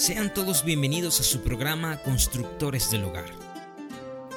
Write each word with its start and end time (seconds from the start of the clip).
Sean 0.00 0.32
todos 0.32 0.64
bienvenidos 0.64 1.20
a 1.20 1.22
su 1.22 1.42
programa 1.42 1.98
Constructores 1.98 2.90
del 2.90 3.04
Hogar. 3.04 3.30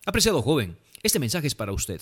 Apreciado 0.05 0.44
joven, 0.44 0.77
este 1.02 1.17
mensaje 1.17 1.48
es 1.48 1.55
para 1.55 1.72
usted. 1.72 2.00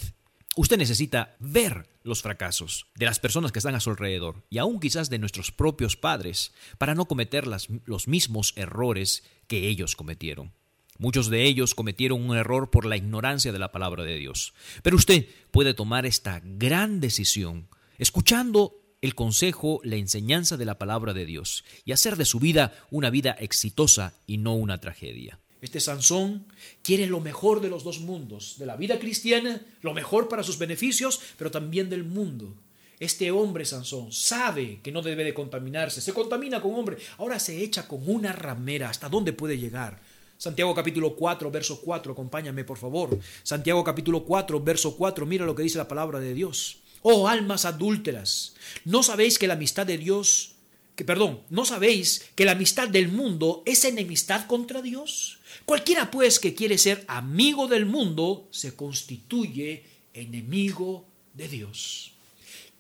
Usted 0.57 0.77
necesita 0.77 1.37
ver 1.39 1.87
los 2.03 2.21
fracasos 2.21 2.87
de 2.95 3.05
las 3.05 3.19
personas 3.19 3.53
que 3.53 3.59
están 3.59 3.75
a 3.75 3.79
su 3.79 3.89
alrededor 3.89 4.43
y 4.49 4.57
aún 4.57 4.81
quizás 4.81 5.09
de 5.09 5.17
nuestros 5.17 5.51
propios 5.51 5.95
padres 5.95 6.51
para 6.77 6.93
no 6.93 7.05
cometer 7.05 7.48
los 7.48 8.07
mismos 8.09 8.53
errores 8.57 9.23
que 9.48 9.70
ellos 9.70 9.95
cometieron. 9.95 10.51
Muchos 10.98 11.29
de 11.29 11.45
ellos 11.45 11.73
cometieron 11.73 12.21
un 12.21 12.35
error 12.35 12.70
por 12.70 12.85
la 12.85 12.98
ignorancia 12.98 13.53
de 13.53 13.59
la 13.59 13.71
palabra 13.71 14.03
de 14.03 14.17
Dios. 14.17 14.53
Pero 14.84 14.98
usted 14.98 15.26
puede 15.51 15.73
tomar 15.73 16.05
esta 16.05 16.41
gran 16.43 16.99
decisión 16.99 17.70
escuchando 17.98 18.76
el 18.99 19.15
consejo, 19.15 19.79
la 19.83 19.95
enseñanza 19.95 20.57
de 20.57 20.65
la 20.65 20.77
palabra 20.77 21.13
de 21.13 21.26
Dios 21.26 21.63
y 21.85 21.93
hacer 21.93 22.17
de 22.17 22.26
su 22.26 22.39
vida 22.39 22.73
una 22.91 23.09
vida 23.09 23.31
exitosa 23.31 24.13
y 24.27 24.37
no 24.37 24.54
una 24.54 24.79
tragedia. 24.79 25.39
Este 25.62 25.79
Sansón 25.79 26.45
quiere 26.81 27.05
lo 27.05 27.20
mejor 27.20 27.62
de 27.62 27.70
los 27.70 27.84
dos 27.84 27.99
mundos, 27.99 28.55
de 28.57 28.65
la 28.65 28.76
vida 28.76 28.98
cristiana, 28.98 29.62
lo 29.81 29.93
mejor 29.93 30.27
para 30.27 30.43
sus 30.43 30.57
beneficios, 30.57 31.21
pero 31.37 31.51
también 31.51 31.90
del 31.90 32.04
mundo. 32.04 32.55
Este 32.99 33.31
hombre 33.31 33.65
Sansón 33.65 34.12
sabe 34.12 34.79
que 34.82 34.91
no 34.91 35.01
debe 35.01 35.23
de 35.23 35.34
contaminarse, 35.34 36.01
se 36.01 36.13
contamina 36.13 36.62
con 36.62 36.73
hombre, 36.73 36.98
ahora 37.17 37.39
se 37.39 37.62
echa 37.63 37.87
con 37.87 38.07
una 38.09 38.32
ramera, 38.32 38.89
¿hasta 38.89 39.09
dónde 39.09 39.34
puede 39.34 39.57
llegar? 39.57 39.99
Santiago 40.37 40.73
capítulo 40.73 41.15
4, 41.15 41.51
verso 41.51 41.82
4, 41.82 42.13
acompáñame 42.13 42.63
por 42.63 42.79
favor. 42.79 43.20
Santiago 43.43 43.84
capítulo 43.84 44.23
4, 44.23 44.59
verso 44.62 44.98
4, 44.98 45.26
mira 45.27 45.45
lo 45.45 45.54
que 45.54 45.62
dice 45.62 45.77
la 45.77 45.87
palabra 45.87 46.20
de 46.20 46.34
Dios. 46.34 46.79
Oh 47.04 47.27
almas 47.27 47.65
adúlteras, 47.65 48.55
¿no 48.85 49.04
sabéis 49.04 49.37
que 49.37 49.48
la 49.48 49.54
amistad 49.54 49.85
de 49.85 49.99
Dios, 49.99 50.55
que 50.95 51.05
perdón, 51.05 51.41
¿no 51.49 51.65
sabéis 51.65 52.29
que 52.35 52.45
la 52.45 52.51
amistad 52.51 52.89
del 52.89 53.07
mundo 53.07 53.63
es 53.65 53.85
enemistad 53.85 54.45
contra 54.47 54.81
Dios? 54.81 55.39
Cualquiera 55.65 56.11
pues 56.11 56.39
que 56.39 56.53
quiere 56.53 56.77
ser 56.77 57.05
amigo 57.07 57.67
del 57.67 57.85
mundo 57.85 58.48
se 58.51 58.75
constituye 58.75 59.85
enemigo 60.13 61.05
de 61.33 61.48
Dios. 61.48 62.11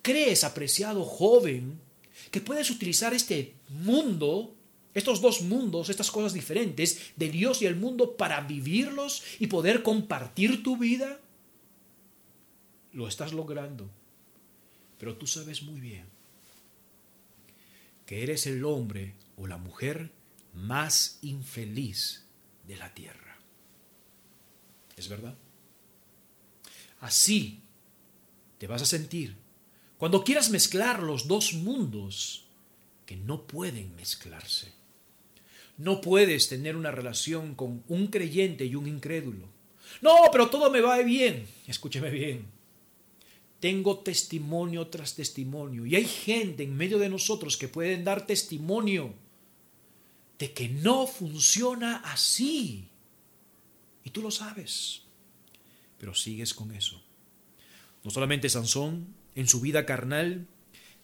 ¿Crees, 0.01 0.43
apreciado 0.43 1.05
joven, 1.05 1.79
que 2.31 2.41
puedes 2.41 2.69
utilizar 2.69 3.13
este 3.13 3.55
mundo, 3.69 4.55
estos 4.93 5.21
dos 5.21 5.41
mundos, 5.41 5.89
estas 5.89 6.11
cosas 6.11 6.33
diferentes 6.33 7.13
de 7.15 7.29
Dios 7.29 7.61
y 7.61 7.65
el 7.65 7.75
mundo 7.75 8.17
para 8.17 8.41
vivirlos 8.41 9.23
y 9.39 9.47
poder 9.47 9.83
compartir 9.83 10.63
tu 10.63 10.75
vida? 10.75 11.19
Lo 12.91 13.07
estás 13.07 13.31
logrando. 13.31 13.89
Pero 14.97 15.15
tú 15.15 15.27
sabes 15.27 15.63
muy 15.63 15.79
bien 15.79 16.20
que 18.11 18.23
eres 18.23 18.45
el 18.45 18.65
hombre 18.65 19.15
o 19.37 19.47
la 19.47 19.55
mujer 19.55 20.11
más 20.53 21.17
infeliz 21.21 22.25
de 22.67 22.75
la 22.75 22.93
tierra. 22.93 23.37
¿Es 24.97 25.07
verdad? 25.07 25.33
Así 26.99 27.61
te 28.57 28.67
vas 28.67 28.81
a 28.81 28.85
sentir 28.85 29.37
cuando 29.97 30.25
quieras 30.25 30.49
mezclar 30.49 31.01
los 31.01 31.29
dos 31.29 31.53
mundos 31.53 32.47
que 33.05 33.15
no 33.15 33.47
pueden 33.47 33.95
mezclarse. 33.95 34.73
No 35.77 36.01
puedes 36.01 36.49
tener 36.49 36.75
una 36.75 36.91
relación 36.91 37.55
con 37.55 37.81
un 37.87 38.07
creyente 38.07 38.65
y 38.65 38.75
un 38.75 38.89
incrédulo. 38.89 39.47
No, 40.01 40.15
pero 40.33 40.49
todo 40.49 40.69
me 40.69 40.81
va 40.81 40.97
bien. 40.97 41.47
Escúcheme 41.65 42.09
bien. 42.09 42.45
Tengo 43.61 43.99
testimonio 43.99 44.87
tras 44.87 45.15
testimonio 45.15 45.85
y 45.85 45.95
hay 45.95 46.05
gente 46.05 46.63
en 46.63 46.75
medio 46.75 46.97
de 46.97 47.09
nosotros 47.09 47.57
que 47.57 47.67
pueden 47.67 48.03
dar 48.03 48.25
testimonio 48.25 49.13
de 50.39 50.51
que 50.51 50.67
no 50.67 51.05
funciona 51.05 51.97
así. 51.97 52.89
Y 54.03 54.09
tú 54.09 54.23
lo 54.23 54.31
sabes, 54.31 55.03
pero 55.99 56.15
sigues 56.15 56.55
con 56.55 56.71
eso. 56.71 57.03
No 58.03 58.09
solamente 58.09 58.49
Sansón 58.49 59.13
en 59.35 59.47
su 59.47 59.61
vida 59.61 59.85
carnal 59.85 60.47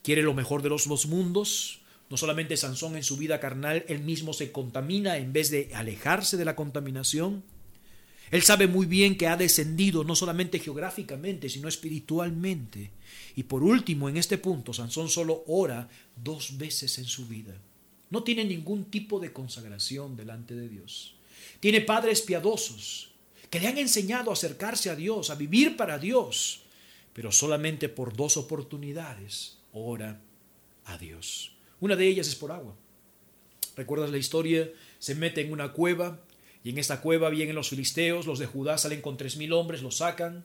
quiere 0.01 0.23
lo 0.23 0.33
mejor 0.33 0.63
de 0.63 0.69
los 0.69 0.87
dos 0.87 1.05
mundos, 1.05 1.81
no 2.09 2.17
solamente 2.17 2.57
Sansón 2.57 2.95
en 2.95 3.03
su 3.03 3.17
vida 3.17 3.39
carnal, 3.39 3.85
él 3.87 3.99
mismo 3.99 4.33
se 4.33 4.51
contamina 4.51 5.17
en 5.17 5.31
vez 5.31 5.51
de 5.51 5.69
alejarse 5.75 6.37
de 6.37 6.45
la 6.45 6.55
contaminación. 6.55 7.43
Él 8.31 8.41
sabe 8.43 8.67
muy 8.67 8.85
bien 8.85 9.17
que 9.17 9.27
ha 9.27 9.37
descendido 9.37 10.03
no 10.03 10.15
solamente 10.15 10.59
geográficamente, 10.59 11.49
sino 11.49 11.67
espiritualmente. 11.67 12.91
Y 13.35 13.43
por 13.43 13.63
último, 13.63 14.09
en 14.09 14.17
este 14.17 14.37
punto, 14.37 14.73
Sansón 14.73 15.09
solo 15.09 15.43
ora 15.47 15.89
dos 16.15 16.57
veces 16.57 16.97
en 16.97 17.05
su 17.05 17.27
vida. 17.27 17.59
No 18.09 18.23
tiene 18.23 18.43
ningún 18.45 18.85
tipo 18.85 19.19
de 19.19 19.31
consagración 19.31 20.15
delante 20.15 20.55
de 20.55 20.67
Dios. 20.67 21.15
Tiene 21.59 21.81
padres 21.81 22.21
piadosos 22.21 23.11
que 23.49 23.59
le 23.59 23.67
han 23.67 23.77
enseñado 23.77 24.29
a 24.29 24.33
acercarse 24.33 24.89
a 24.89 24.95
Dios, 24.95 25.29
a 25.29 25.35
vivir 25.35 25.77
para 25.77 25.97
Dios, 25.97 26.63
pero 27.13 27.31
solamente 27.31 27.89
por 27.89 28.15
dos 28.15 28.37
oportunidades 28.37 29.57
ora 29.71 30.21
a 30.85 30.97
Dios. 30.97 31.53
Una 31.79 31.95
de 31.95 32.07
ellas 32.07 32.27
es 32.27 32.35
por 32.35 32.51
agua. 32.51 32.75
¿Recuerdas 33.75 34.09
la 34.09 34.17
historia? 34.17 34.69
Se 34.99 35.15
mete 35.15 35.41
en 35.41 35.51
una 35.51 35.71
cueva 35.71 36.19
y 36.67 36.71
en 36.71 36.79
esta 36.79 36.99
cueva 36.99 37.29
vienen 37.29 37.55
los 37.55 37.69
filisteos, 37.69 38.25
los 38.25 38.39
de 38.39 38.45
Judá 38.45 38.77
salen 38.77 38.99
con 38.99 39.15
tres 39.15 39.37
mil 39.37 39.53
hombres, 39.53 39.81
lo 39.81 39.89
sacan. 39.89 40.43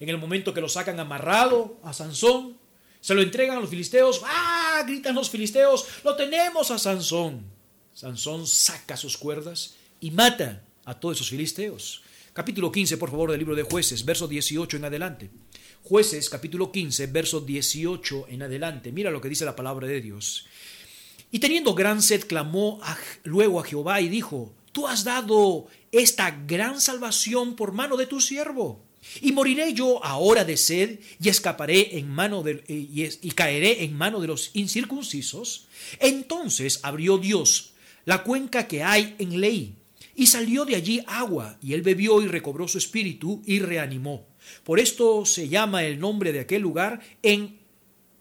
En 0.00 0.10
el 0.10 0.18
momento 0.18 0.52
que 0.52 0.60
lo 0.60 0.68
sacan 0.68 1.00
amarrado 1.00 1.80
a 1.82 1.94
Sansón, 1.94 2.58
se 3.00 3.14
lo 3.14 3.22
entregan 3.22 3.56
a 3.56 3.60
los 3.60 3.70
filisteos. 3.70 4.20
¡Ah! 4.26 4.82
Gritan 4.86 5.14
los 5.14 5.30
filisteos. 5.30 5.86
Lo 6.04 6.14
tenemos 6.14 6.70
a 6.70 6.78
Sansón. 6.78 7.46
Sansón 7.94 8.46
saca 8.46 8.98
sus 8.98 9.16
cuerdas 9.16 9.76
y 9.98 10.10
mata 10.10 10.62
a 10.84 11.00
todos 11.00 11.16
esos 11.16 11.30
filisteos. 11.30 12.02
Capítulo 12.34 12.70
15, 12.70 12.98
por 12.98 13.10
favor, 13.10 13.30
del 13.30 13.38
libro 13.38 13.54
de 13.54 13.62
jueces, 13.62 14.04
verso 14.04 14.28
18 14.28 14.76
en 14.76 14.84
adelante. 14.84 15.30
Jueces, 15.84 16.28
capítulo 16.28 16.70
15, 16.70 17.06
verso 17.06 17.40
18 17.40 18.26
en 18.28 18.42
adelante. 18.42 18.92
Mira 18.92 19.10
lo 19.10 19.22
que 19.22 19.30
dice 19.30 19.46
la 19.46 19.56
palabra 19.56 19.86
de 19.86 20.02
Dios. 20.02 20.44
Y 21.30 21.38
teniendo 21.38 21.74
gran 21.74 22.02
sed, 22.02 22.26
clamó 22.26 22.78
luego 23.24 23.58
a 23.58 23.64
Jehová 23.64 24.02
y 24.02 24.10
dijo, 24.10 24.52
Tú 24.72 24.88
has 24.88 25.04
dado 25.04 25.66
esta 25.92 26.30
gran 26.30 26.80
salvación 26.80 27.54
por 27.54 27.72
mano 27.72 27.96
de 27.96 28.06
tu 28.06 28.20
siervo 28.20 28.84
y 29.20 29.32
moriré 29.32 29.74
yo 29.74 30.04
ahora 30.04 30.44
de 30.44 30.56
sed 30.56 31.00
y 31.20 31.28
escaparé 31.28 31.98
en 31.98 32.08
mano 32.08 32.42
de, 32.42 32.64
eh, 32.68 33.18
y, 33.20 33.30
caeré 33.32 33.84
en 33.84 33.96
mano 33.96 34.20
de 34.20 34.28
los 34.28 34.50
incircuncisos. 34.54 35.66
Entonces 35.98 36.80
abrió 36.82 37.18
Dios 37.18 37.72
la 38.04 38.22
cuenca 38.22 38.66
que 38.66 38.82
hay 38.82 39.14
en 39.18 39.40
ley 39.40 39.76
y 40.14 40.26
salió 40.26 40.64
de 40.64 40.76
allí 40.76 41.02
agua 41.06 41.58
y 41.62 41.74
él 41.74 41.82
bebió 41.82 42.22
y 42.22 42.28
recobró 42.28 42.68
su 42.68 42.78
espíritu 42.78 43.42
y 43.44 43.58
reanimó. 43.60 44.26
Por 44.64 44.80
esto 44.80 45.24
se 45.26 45.48
llama 45.48 45.84
el 45.84 45.98
nombre 45.98 46.32
de 46.32 46.40
aquel 46.40 46.62
lugar 46.62 47.00
en 47.22 47.58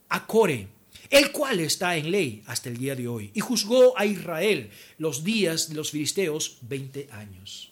Acore, 0.10 0.68
el 1.12 1.32
cual 1.32 1.60
está 1.60 1.96
en 1.96 2.10
ley 2.10 2.42
hasta 2.48 2.70
el 2.70 2.78
día 2.78 2.96
de 2.96 3.08
hoy, 3.08 3.30
y 3.36 3.40
juzgó 3.40 3.96
a 3.96 4.08
Israel 4.08 4.72
los 4.98 5.24
días 5.24 5.70
de 5.70 5.76
los 5.76 5.92
filisteos 5.92 6.58
veinte 6.62 7.08
años. 7.12 7.72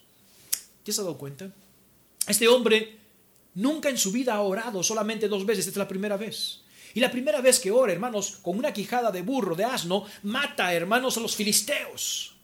¿Te 0.84 0.92
has 0.92 0.98
dado 0.98 1.18
cuenta? 1.18 1.52
Este 2.28 2.48
hombre 2.48 3.00
Nunca 3.56 3.90
en 3.90 3.98
su 3.98 4.12
vida 4.12 4.36
ha 4.36 4.42
orado 4.42 4.84
solamente 4.84 5.28
dos 5.28 5.46
veces, 5.46 5.68
esta 5.68 5.72
es 5.72 5.78
la 5.84 5.88
primera 5.88 6.18
vez. 6.18 6.62
Y 6.94 7.00
la 7.00 7.12
primera 7.12 7.42
vez 7.42 7.60
que 7.60 7.72
ora, 7.72 7.92
hermanos, 7.92 8.38
con 8.42 8.58
una 8.58 8.74
quijada 8.74 9.12
de 9.12 9.22
burro, 9.22 9.56
de 9.56 9.66
asno, 9.66 10.06
mata, 10.24 10.74
hermanos, 10.74 11.18
a 11.18 11.20
los 11.20 11.36
filisteos. 11.36 12.36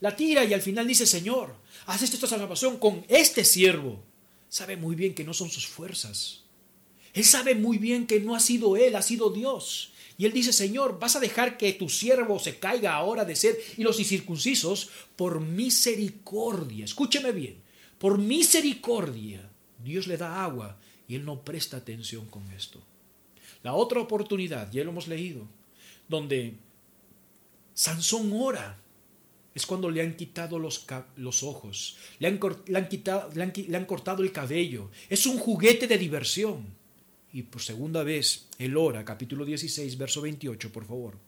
La 0.00 0.14
tira 0.14 0.44
y 0.44 0.54
al 0.54 0.62
final 0.62 0.86
dice, 0.86 1.06
Señor, 1.06 1.54
haz 1.86 2.02
esta 2.02 2.26
salvación 2.26 2.78
con 2.78 3.04
este 3.08 3.44
siervo. 3.44 4.02
Sabe 4.48 4.76
muy 4.76 4.96
bien 4.96 5.14
que 5.14 5.24
no 5.24 5.34
son 5.34 5.50
sus 5.50 5.66
fuerzas. 5.66 6.42
Él 7.12 7.24
sabe 7.24 7.54
muy 7.54 7.78
bien 7.78 8.06
que 8.06 8.20
no 8.20 8.34
ha 8.34 8.40
sido 8.40 8.76
él, 8.76 8.96
ha 8.96 9.02
sido 9.02 9.30
Dios. 9.30 9.92
Y 10.18 10.24
él 10.24 10.32
dice, 10.32 10.52
Señor, 10.52 10.98
¿vas 10.98 11.16
a 11.16 11.20
dejar 11.20 11.58
que 11.58 11.72
tu 11.74 11.88
siervo 11.88 12.38
se 12.38 12.58
caiga 12.58 12.94
ahora 12.94 13.24
de 13.24 13.36
ser 13.36 13.58
y 13.76 13.82
los 13.82 13.98
incircuncisos? 14.00 14.90
Por 15.14 15.40
misericordia, 15.40 16.84
escúcheme 16.84 17.32
bien, 17.32 17.60
por 17.98 18.18
misericordia, 18.18 19.50
Dios 19.82 20.06
le 20.06 20.16
da 20.16 20.42
agua 20.42 20.78
y 21.06 21.16
él 21.16 21.24
no 21.24 21.42
presta 21.42 21.76
atención 21.76 22.26
con 22.26 22.50
esto. 22.52 22.82
La 23.62 23.74
otra 23.74 24.00
oportunidad, 24.00 24.70
ya 24.72 24.84
lo 24.84 24.90
hemos 24.90 25.08
leído, 25.08 25.46
donde 26.08 26.54
Sansón 27.74 28.32
ora, 28.32 28.78
es 29.54 29.66
cuando 29.66 29.90
le 29.90 30.02
han 30.02 30.16
quitado 30.16 30.58
los, 30.58 30.86
los 31.16 31.42
ojos, 31.42 31.96
le 32.18 32.28
han, 32.28 32.40
le, 32.66 32.78
han 32.78 32.88
quitado, 32.88 33.30
le, 33.34 33.42
han, 33.42 33.52
le 33.54 33.76
han 33.76 33.86
cortado 33.86 34.22
el 34.22 34.32
cabello, 34.32 34.90
es 35.08 35.26
un 35.26 35.38
juguete 35.38 35.86
de 35.86 35.98
diversión 35.98 36.75
y 37.36 37.42
por 37.42 37.60
segunda 37.60 38.02
vez 38.02 38.46
él 38.58 38.78
ora, 38.78 39.04
capítulo 39.04 39.44
16, 39.44 39.98
verso 39.98 40.22
28, 40.22 40.72
por 40.72 40.86
favor. 40.86 41.18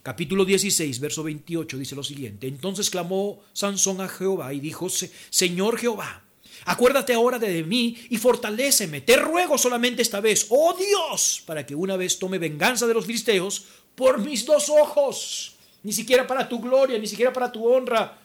Capítulo 0.00 0.44
16, 0.44 1.00
verso 1.00 1.24
28 1.24 1.76
dice 1.76 1.96
lo 1.96 2.04
siguiente. 2.04 2.46
Entonces 2.46 2.88
clamó 2.88 3.42
Sansón 3.52 4.00
a 4.00 4.06
Jehová 4.06 4.54
y 4.54 4.60
dijo, 4.60 4.86
Señor 4.88 5.76
Jehová, 5.76 6.22
acuérdate 6.66 7.14
ahora 7.14 7.40
de 7.40 7.64
mí 7.64 7.96
y 8.10 8.16
fortaléceme. 8.16 9.00
Te 9.00 9.16
ruego 9.16 9.58
solamente 9.58 10.02
esta 10.02 10.20
vez, 10.20 10.46
oh 10.50 10.72
Dios, 10.78 11.42
para 11.44 11.66
que 11.66 11.74
una 11.74 11.96
vez 11.96 12.20
tome 12.20 12.38
venganza 12.38 12.86
de 12.86 12.94
los 12.94 13.04
filisteos 13.04 13.64
por 13.96 14.24
mis 14.24 14.46
dos 14.46 14.68
ojos. 14.68 15.56
Ni 15.82 15.92
siquiera 15.92 16.28
para 16.28 16.48
tu 16.48 16.60
gloria, 16.60 16.96
ni 16.96 17.08
siquiera 17.08 17.32
para 17.32 17.50
tu 17.50 17.66
honra, 17.66 18.22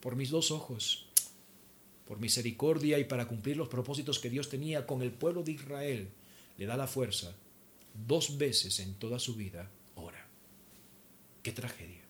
por 0.00 0.16
mis 0.16 0.30
dos 0.30 0.50
ojos. 0.50 1.04
Por 2.06 2.20
misericordia 2.20 2.98
y 2.98 3.04
para 3.04 3.28
cumplir 3.28 3.58
los 3.58 3.68
propósitos 3.68 4.18
que 4.18 4.30
Dios 4.30 4.48
tenía 4.48 4.86
con 4.86 5.02
el 5.02 5.10
pueblo 5.10 5.42
de 5.42 5.52
Israel 5.52 6.10
le 6.60 6.66
da 6.66 6.76
la 6.76 6.86
fuerza, 6.86 7.34
dos 8.06 8.36
veces 8.36 8.80
en 8.80 8.92
toda 8.96 9.18
su 9.18 9.34
vida 9.34 9.70
ora. 9.94 10.28
¡Qué 11.42 11.52
tragedia! 11.52 12.02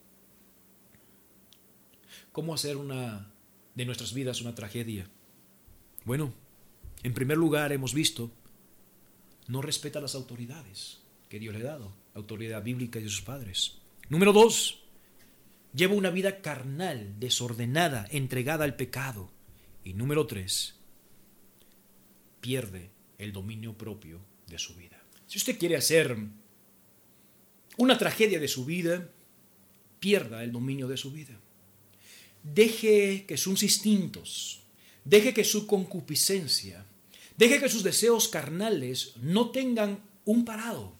¿Cómo 2.33 2.53
hacer 2.53 2.75
una 2.75 3.31
de 3.75 3.85
nuestras 3.85 4.13
vidas 4.13 4.41
una 4.41 4.53
tragedia? 4.53 5.09
Bueno, 6.03 6.33
en 7.01 7.13
primer 7.13 7.37
lugar 7.37 7.71
hemos 7.71 7.93
visto, 7.93 8.29
no 9.47 9.61
respeta 9.61 10.01
las 10.01 10.15
autoridades 10.15 10.99
que 11.29 11.39
Dios 11.39 11.55
le 11.55 11.61
ha 11.61 11.71
dado, 11.71 11.93
autoridad 12.13 12.61
bíblica 12.61 12.99
y 12.99 13.03
de 13.03 13.09
sus 13.09 13.21
padres. 13.21 13.77
Número 14.09 14.33
dos, 14.33 14.83
lleva 15.73 15.95
una 15.95 16.09
vida 16.09 16.41
carnal, 16.41 17.17
desordenada, 17.21 18.05
entregada 18.11 18.65
al 18.65 18.75
pecado. 18.75 19.31
Y 19.85 19.93
número 19.93 20.27
tres, 20.27 20.75
pierde 22.41 22.91
el 23.17 23.31
dominio 23.31 23.77
propio 23.77 24.29
de 24.51 24.59
su 24.59 24.75
vida. 24.75 25.01
Si 25.25 25.37
usted 25.37 25.57
quiere 25.57 25.77
hacer 25.77 26.15
una 27.77 27.97
tragedia 27.97 28.39
de 28.39 28.47
su 28.47 28.65
vida, 28.65 29.09
pierda 29.99 30.43
el 30.43 30.51
dominio 30.51 30.87
de 30.87 30.97
su 30.97 31.11
vida. 31.11 31.39
Deje 32.43 33.25
que 33.25 33.37
sus 33.37 33.63
instintos, 33.63 34.63
deje 35.05 35.33
que 35.33 35.43
su 35.43 35.67
concupiscencia, 35.67 36.85
deje 37.37 37.59
que 37.59 37.69
sus 37.69 37.83
deseos 37.83 38.27
carnales 38.27 39.13
no 39.21 39.51
tengan 39.51 40.03
un 40.25 40.43
parado, 40.43 40.93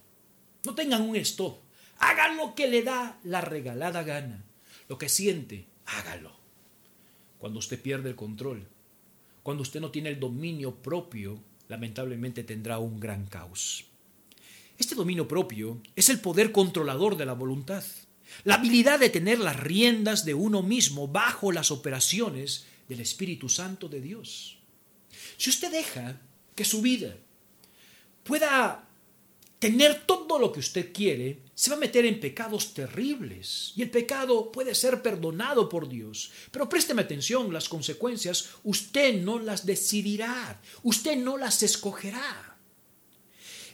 no 0.65 0.75
tengan 0.75 1.01
un 1.01 1.15
stop. 1.17 1.59
Haga 1.97 2.33
lo 2.33 2.55
que 2.55 2.67
le 2.67 2.81
da 2.81 3.19
la 3.23 3.41
regalada 3.41 4.01
gana. 4.03 4.43
Lo 4.87 4.97
que 4.97 5.09
siente, 5.09 5.67
hágalo. 5.85 6.35
Cuando 7.37 7.59
usted 7.59 7.79
pierde 7.79 8.09
el 8.09 8.15
control, 8.15 8.67
cuando 9.43 9.63
usted 9.63 9.81
no 9.81 9.91
tiene 9.91 10.09
el 10.09 10.19
dominio 10.19 10.75
propio 10.75 11.43
lamentablemente 11.71 12.43
tendrá 12.43 12.79
un 12.79 12.99
gran 12.99 13.25
caos. 13.25 13.85
Este 14.77 14.93
dominio 14.93 15.25
propio 15.25 15.81
es 15.95 16.09
el 16.09 16.19
poder 16.19 16.51
controlador 16.51 17.15
de 17.15 17.25
la 17.25 17.31
voluntad, 17.31 17.83
la 18.43 18.55
habilidad 18.55 18.99
de 18.99 19.09
tener 19.09 19.39
las 19.39 19.57
riendas 19.57 20.25
de 20.25 20.33
uno 20.33 20.63
mismo 20.63 21.07
bajo 21.07 21.53
las 21.53 21.71
operaciones 21.71 22.65
del 22.89 22.99
Espíritu 22.99 23.47
Santo 23.47 23.87
de 23.87 24.01
Dios. 24.01 24.57
Si 25.37 25.49
usted 25.49 25.71
deja 25.71 26.19
que 26.55 26.65
su 26.65 26.81
vida 26.81 27.15
pueda 28.23 28.89
tener 29.59 30.03
todo 30.05 30.39
lo 30.39 30.51
que 30.51 30.59
usted 30.59 30.91
quiere, 30.91 31.39
se 31.61 31.69
va 31.69 31.75
a 31.75 31.79
meter 31.79 32.07
en 32.07 32.19
pecados 32.19 32.73
terribles. 32.73 33.73
Y 33.75 33.83
el 33.83 33.91
pecado 33.91 34.51
puede 34.51 34.73
ser 34.73 35.03
perdonado 35.03 35.69
por 35.69 35.87
Dios. 35.87 36.31
Pero 36.49 36.67
présteme 36.67 37.03
atención, 37.03 37.53
las 37.53 37.69
consecuencias 37.69 38.49
usted 38.63 39.21
no 39.21 39.37
las 39.37 39.63
decidirá, 39.63 40.59
usted 40.81 41.17
no 41.17 41.37
las 41.37 41.61
escogerá. 41.61 42.57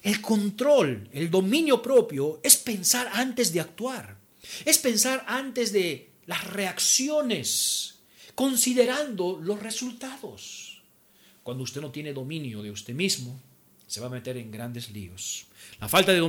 El 0.03 0.19
control, 0.19 1.07
el 1.13 1.31
dominio 1.31 1.81
propio 1.81 2.41
es 2.43 2.57
pensar 2.57 3.09
antes 3.13 3.53
de 3.53 3.61
actuar, 3.61 4.17
es 4.65 4.77
pensar 4.79 5.23
antes 5.25 5.71
de 5.71 6.09
las 6.25 6.43
reacciones, 6.43 7.99
considerando 8.35 9.39
los 9.41 9.63
resultados. 9.63 10.83
Cuando 11.41 11.63
usted 11.63 11.79
no 11.79 11.91
tiene 11.91 12.11
dominio 12.11 12.61
de 12.61 12.71
usted 12.71 12.93
mismo, 12.93 13.39
se 13.87 14.01
va 14.01 14.07
a 14.07 14.09
meter 14.09 14.35
en 14.35 14.51
grandes 14.51 14.89
líos. 14.91 15.46
La 15.79 15.87
falta 15.87 16.11
de 16.11 16.19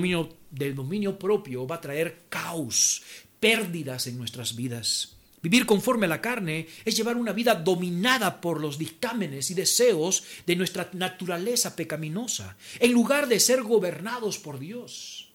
dominio, 0.72 1.18
propio 1.18 1.66
va 1.66 1.76
a 1.76 1.80
traer 1.80 2.24
caos, 2.28 3.02
pérdidas 3.40 4.06
en 4.06 4.18
nuestras 4.18 4.54
vidas. 4.54 5.16
Vivir 5.40 5.64
conforme 5.64 6.06
a 6.06 6.08
la 6.08 6.20
carne 6.20 6.66
es 6.84 6.96
llevar 6.96 7.16
una 7.16 7.32
vida 7.32 7.54
dominada 7.54 8.40
por 8.40 8.60
los 8.60 8.76
dictámenes 8.76 9.50
y 9.50 9.54
deseos 9.54 10.24
de 10.46 10.56
nuestra 10.56 10.90
naturaleza 10.92 11.76
pecaminosa, 11.76 12.56
en 12.78 12.92
lugar 12.92 13.28
de 13.28 13.40
ser 13.40 13.62
gobernados 13.62 14.38
por 14.38 14.58
Dios. 14.58 15.30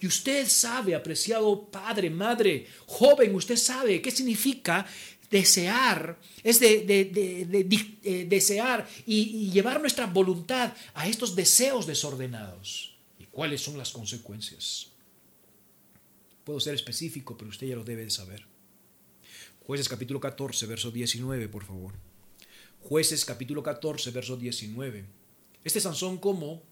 Y 0.00 0.06
usted 0.06 0.48
sabe, 0.48 0.96
apreciado 0.96 1.66
padre, 1.66 2.10
madre, 2.10 2.66
joven, 2.86 3.34
usted 3.36 3.56
sabe 3.56 4.02
qué 4.02 4.10
significa 4.10 4.84
desear, 5.30 6.18
es 6.42 6.58
de, 6.58 6.84
eh, 8.02 8.26
desear 8.28 8.88
y 9.06 9.50
llevar 9.50 9.80
nuestra 9.80 10.06
voluntad 10.06 10.72
a 10.94 11.06
estos 11.06 11.36
deseos 11.36 11.86
desordenados 11.86 12.91
cuáles 13.32 13.62
son 13.62 13.76
las 13.76 13.90
consecuencias. 13.90 14.92
Puedo 16.44 16.60
ser 16.60 16.74
específico, 16.74 17.36
pero 17.36 17.50
usted 17.50 17.66
ya 17.66 17.76
lo 17.76 17.84
debe 17.84 18.04
de 18.04 18.10
saber. 18.10 18.44
Jueces 19.66 19.88
capítulo 19.88 20.20
14, 20.20 20.66
verso 20.66 20.90
19, 20.90 21.48
por 21.48 21.64
favor. 21.64 21.94
Jueces 22.80 23.24
capítulo 23.24 23.62
14, 23.62 24.10
verso 24.10 24.36
19. 24.36 25.04
Este 25.64 25.80
Sansón 25.80 26.18
como 26.18 26.62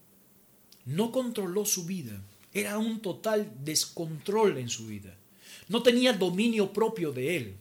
no 0.84 1.12
controló 1.12 1.64
su 1.64 1.86
vida. 1.86 2.20
Era 2.52 2.78
un 2.78 3.00
total 3.00 3.52
descontrol 3.62 4.58
en 4.58 4.68
su 4.68 4.86
vida. 4.86 5.16
No 5.68 5.82
tenía 5.82 6.12
dominio 6.12 6.72
propio 6.72 7.12
de 7.12 7.36
él. 7.36 7.56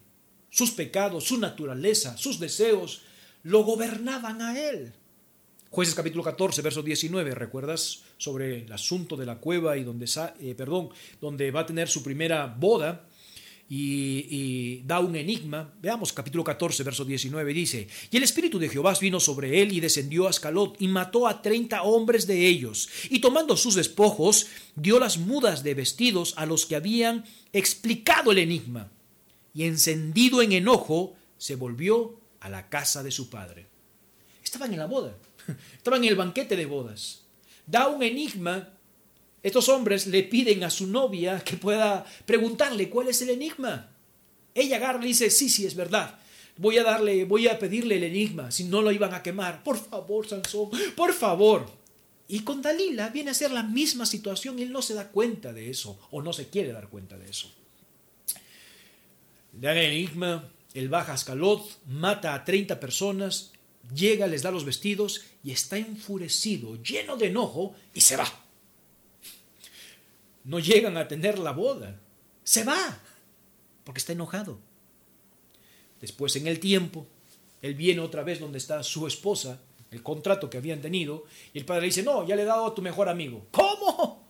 Sus 0.50 0.72
pecados, 0.72 1.26
su 1.26 1.38
naturaleza, 1.38 2.18
sus 2.18 2.40
deseos 2.40 3.04
lo 3.44 3.64
gobernaban 3.64 4.42
a 4.42 4.60
él. 4.60 4.94
Jueces 5.72 5.94
capítulo 5.94 6.24
14, 6.24 6.64
verso 6.64 6.82
19, 6.82 7.36
¿recuerdas 7.36 8.02
sobre 8.18 8.64
el 8.64 8.74
asunto 8.74 9.16
de 9.16 9.28
la 9.28 9.38
cueva 9.38 9.78
y 9.78 9.84
donde, 9.84 10.10
eh, 10.40 10.56
perdón, 10.56 10.90
donde 11.22 11.52
va 11.52 11.60
a 11.60 11.66
tener 11.68 11.88
su 11.88 12.02
primera 12.02 12.48
boda 12.48 13.06
y, 13.70 14.82
da 14.88 15.00
un 15.00 15.16
enigma? 15.16 15.72
Veamos 15.80 16.12
capítulo 16.12 16.44
14, 16.44 16.82
verso 16.82 17.06
19, 17.06 17.54
dice, 17.54 17.88
y 18.10 18.18
el 18.18 18.24
Espíritu 18.24 18.58
de 18.58 18.68
Jehová 18.68 18.98
vino 19.00 19.20
sobre 19.20 19.62
él 19.62 19.72
y 19.72 19.80
descendió 19.80 20.26
a 20.26 20.32
Ascalot 20.32 20.76
y 20.82 20.88
mató 20.88 21.28
a 21.28 21.40
treinta 21.44 21.84
hombres 21.84 22.26
de 22.26 22.48
ellos, 22.48 22.90
y 23.12 23.20
tomando 23.20 23.56
sus 23.56 23.76
despojos, 23.76 24.48
dio 24.76 25.00
las 25.00 25.20
mudas 25.20 25.62
de 25.62 25.76
vestidos 25.76 26.34
a 26.38 26.48
los 26.48 26.66
que 26.66 26.78
habían 26.78 27.26
explicado 27.54 28.32
el 28.32 28.40
enigma, 28.40 28.90
y 29.54 29.66
encendido 29.66 30.42
en 30.42 30.54
enojo, 30.54 31.14
se 31.38 31.56
volvió 31.56 32.20
a 32.40 32.50
la 32.50 32.70
casa 32.70 33.04
de 33.04 33.12
su 33.12 33.30
padre. 33.30 33.68
Estaban 34.44 34.74
en 34.74 34.80
la 34.80 34.88
boda 34.88 35.16
Estaban 35.78 36.04
en 36.04 36.10
el 36.10 36.16
banquete 36.16 36.56
de 36.56 36.66
bodas. 36.66 37.24
Da 37.66 37.88
un 37.88 38.04
enigma. 38.04 38.70
Estos 39.42 39.70
hombres 39.70 40.08
le 40.08 40.24
piden 40.24 40.64
a 40.64 40.70
su 40.70 40.88
novia 40.88 41.40
que 41.40 41.58
pueda 41.58 42.06
preguntarle 42.26 42.90
cuál 42.90 43.08
es 43.08 43.22
el 43.22 43.30
enigma. 43.30 43.90
Ella 44.54 44.78
agarra 44.78 45.04
y 45.04 45.10
dice, 45.10 45.30
sí, 45.30 45.50
sí, 45.50 45.66
es 45.66 45.76
verdad. 45.76 46.20
Voy 46.58 46.78
a 46.78 46.84
darle, 46.84 47.24
voy 47.24 47.48
a 47.48 47.58
pedirle 47.58 47.96
el 47.96 48.04
enigma, 48.04 48.52
si 48.52 48.66
no 48.66 48.82
lo 48.82 48.92
iban 48.92 49.14
a 49.14 49.24
quemar. 49.24 49.64
Por 49.64 49.78
favor, 49.78 50.28
Sansón, 50.28 50.70
por 50.96 51.14
favor. 51.14 51.72
Y 52.28 52.42
con 52.42 52.62
Dalila 52.62 53.10
viene 53.10 53.32
a 53.32 53.34
ser 53.34 53.52
la 53.52 53.64
misma 53.64 54.06
situación 54.06 54.60
él 54.60 54.72
no 54.72 54.82
se 54.82 54.94
da 54.94 55.08
cuenta 55.08 55.54
de 55.54 55.70
eso, 55.70 56.00
o 56.12 56.22
no 56.22 56.34
se 56.34 56.50
quiere 56.50 56.74
dar 56.74 56.90
cuenta 56.90 57.18
de 57.18 57.30
eso. 57.30 57.50
Le 59.54 59.68
da 59.68 59.72
el 59.72 59.94
enigma, 59.94 60.50
él 60.74 60.90
baja 60.90 61.14
Ascalot, 61.14 61.64
mata 61.88 62.34
a 62.34 62.44
30 62.44 62.80
personas, 62.80 63.54
llega, 63.94 64.28
les 64.28 64.42
da 64.42 64.52
los 64.52 64.66
vestidos 64.66 65.24
y 65.44 65.52
está 65.52 65.78
enfurecido, 65.78 66.82
lleno 66.82 67.18
de 67.18 67.28
enojo, 67.28 67.76
y 67.94 68.02
se 68.02 68.16
va. 68.16 68.28
No 70.44 70.60
llegan 70.60 70.98
a 70.98 71.08
tener 71.08 71.40
la 71.40 71.52
boda. 71.52 72.00
Se 72.44 72.64
va, 72.64 73.00
porque 73.84 74.00
está 74.00 74.14
enojado. 74.14 74.60
Después, 76.02 76.36
en 76.36 76.48
el 76.48 76.60
tiempo, 76.60 77.06
él 77.62 77.76
viene 77.76 78.02
otra 78.02 78.24
vez 78.24 78.40
donde 78.40 78.58
está 78.58 78.82
su 78.84 79.06
esposa, 79.06 79.62
el 79.92 80.02
contrato 80.02 80.50
que 80.50 80.58
habían 80.58 80.82
tenido, 80.82 81.26
y 81.54 81.60
el 81.60 81.66
padre 81.66 81.82
le 81.82 81.88
dice, 81.88 82.04
no, 82.04 82.26
ya 82.28 82.36
le 82.36 82.44
he 82.44 82.46
dado 82.46 82.68
a 82.68 82.76
tu 82.76 82.82
mejor 82.82 83.10
amigo. 83.10 83.48
¿Cómo? 83.52 84.28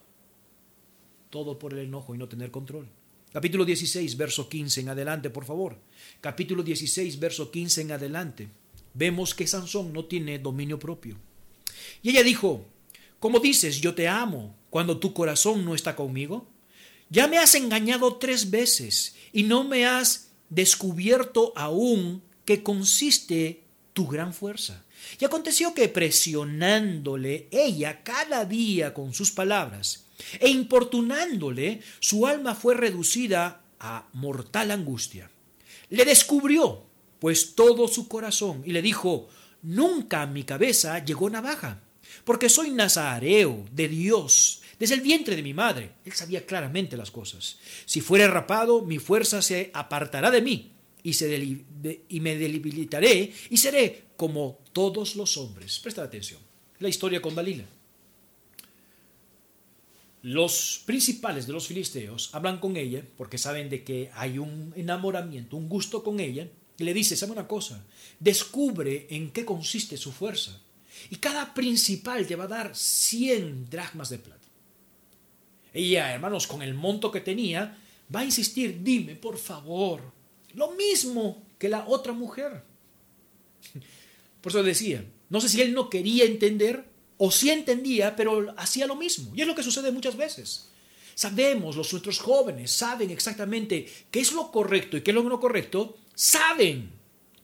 Todo 1.30 1.60
por 1.60 1.74
el 1.74 1.80
enojo 1.80 2.16
y 2.16 2.18
no 2.18 2.28
tener 2.28 2.50
control. 2.50 2.88
Capítulo 3.32 3.64
16, 3.64 4.18
verso 4.18 4.50
15 4.50 4.82
en 4.82 4.90
adelante, 4.90 5.30
por 5.30 5.46
favor. 5.46 5.78
Capítulo 6.20 6.64
16, 6.64 7.20
verso 7.20 7.52
15 7.52 7.82
en 7.82 7.92
adelante. 7.92 8.50
Vemos 8.94 9.34
que 9.36 9.48
Sansón 9.48 9.94
no 9.94 10.06
tiene 10.06 10.40
dominio 10.40 10.80
propio. 10.80 11.18
Y 12.02 12.10
ella 12.10 12.24
dijo, 12.24 12.66
¿cómo 13.20 13.40
dices, 13.40 13.82
yo 13.82 13.96
te 13.96 14.08
amo, 14.08 14.56
cuando 14.70 15.00
tu 15.00 15.14
corazón 15.14 15.66
no 15.66 15.76
está 15.76 15.96
conmigo? 15.96 16.48
Ya 17.10 17.28
me 17.28 17.38
has 17.38 17.56
engañado 17.56 18.18
tres 18.18 18.52
veces 18.52 19.16
y 19.34 19.44
no 19.44 19.64
me 19.64 19.86
has 19.86 20.30
descubierto 20.50 21.54
aún 21.56 22.24
qué 22.46 22.64
consiste 22.64 23.64
tu 23.94 24.08
gran 24.08 24.34
fuerza. 24.34 24.86
Y 25.20 25.26
aconteció 25.26 25.74
que 25.74 25.88
presionándole 25.88 27.48
ella 27.52 28.04
cada 28.04 28.46
día 28.46 28.94
con 28.94 29.14
sus 29.14 29.32
palabras 29.32 30.06
e 30.40 30.50
importunándole, 30.50 31.82
su 32.00 32.28
alma 32.28 32.54
fue 32.54 32.76
reducida 32.76 33.62
a 33.80 34.08
mortal 34.14 34.72
angustia. 34.72 35.32
Le 35.90 36.06
descubrió, 36.06 36.89
pues, 37.20 37.56
todo 37.56 37.88
su 37.88 38.08
corazón 38.08 38.64
y 38.66 38.72
le 38.72 38.82
dijo, 38.82 39.28
nunca 39.62 40.22
a 40.24 40.28
mi 40.28 40.44
cabeza 40.44 41.04
llegó 41.04 41.30
navaja, 41.30 41.82
porque 42.24 42.50
soy 42.50 42.72
nazareo 42.72 43.66
de 43.72 43.88
Dios 43.88 44.62
desde 44.80 44.96
el 44.96 45.02
vientre 45.02 45.36
de 45.36 45.44
mi 45.44 45.54
madre. 45.54 45.92
Él 46.06 46.14
sabía 46.14 46.46
claramente 46.46 46.98
las 46.98 47.12
cosas. 47.12 47.58
Si 47.86 48.02
fuere 48.02 48.28
rapado, 48.28 48.82
mi 48.82 48.98
fuerza 48.98 49.42
se 49.42 49.70
apartará 49.74 50.32
de 50.32 50.42
mí 50.42 50.72
y, 51.04 51.14
se 51.14 51.38
y 52.08 52.20
me 52.22 52.36
debilitaré 52.38 53.34
y 53.50 53.58
seré 53.58 54.04
como 54.16 54.60
todos 54.72 55.16
los 55.16 55.38
hombres. 55.38 55.80
Presta 55.80 56.04
atención. 56.04 56.40
La 56.80 56.90
historia 56.90 57.22
con 57.22 57.36
Dalila. 57.36 57.66
Los 60.22 60.82
principales 60.86 61.48
de 61.48 61.54
los 61.54 61.68
filisteos 61.68 62.30
hablan 62.34 62.60
con 62.60 62.76
ella 62.76 63.04
porque 63.18 63.38
saben 63.38 63.70
de 63.70 63.84
que 63.84 64.10
hay 64.14 64.38
un 64.38 64.74
enamoramiento, 64.76 65.56
un 65.56 65.70
gusto 65.70 66.04
con 66.04 66.20
ella, 66.20 66.48
le 66.84 66.94
dice, 66.94 67.16
¿sabe 67.16 67.34
una 67.34 67.48
cosa? 67.48 67.84
Descubre 68.20 69.08
en 69.10 69.32
qué 69.32 69.46
consiste 69.46 69.98
su 69.98 70.12
fuerza. 70.12 70.60
Y 71.10 71.18
cada 71.18 71.54
principal 71.54 72.26
te 72.26 72.36
va 72.36 72.46
a 72.46 72.48
dar 72.48 72.76
100 72.76 73.70
dracmas 73.70 74.10
de 74.10 74.20
plata. 74.20 74.48
Ella, 75.74 76.14
hermanos, 76.14 76.48
con 76.48 76.62
el 76.62 76.74
monto 76.74 77.12
que 77.12 77.22
tenía, 77.22 77.78
va 78.14 78.22
a 78.22 78.26
insistir, 78.26 78.80
dime, 78.82 79.16
por 79.16 79.38
favor, 79.38 80.02
lo 80.54 80.72
mismo 80.72 81.44
que 81.58 81.70
la 81.70 81.86
otra 81.88 82.14
mujer. 82.14 82.64
Por 84.42 84.52
eso 84.52 84.64
decía, 84.64 85.06
no 85.30 85.42
sé 85.42 85.50
si 85.50 85.62
él 85.62 85.74
no 85.74 85.90
quería 85.90 86.26
entender 86.26 86.86
o 87.18 87.30
sí 87.30 87.50
entendía, 87.50 88.16
pero 88.16 88.54
hacía 88.58 88.88
lo 88.88 88.96
mismo. 88.96 89.36
Y 89.36 89.42
es 89.42 89.48
lo 89.48 89.54
que 89.54 89.64
sucede 89.64 89.92
muchas 89.92 90.16
veces. 90.16 90.70
Sabemos, 91.14 91.76
los 91.76 91.92
nuestros 91.92 92.20
jóvenes 92.20 92.72
saben 92.72 93.10
exactamente 93.10 93.86
qué 94.10 94.22
es 94.22 94.32
lo 94.32 94.52
correcto 94.52 94.96
y 94.96 95.02
qué 95.02 95.12
es 95.12 95.16
lo 95.16 95.24
no 95.24 95.40
correcto, 95.42 95.98
saben 96.20 96.92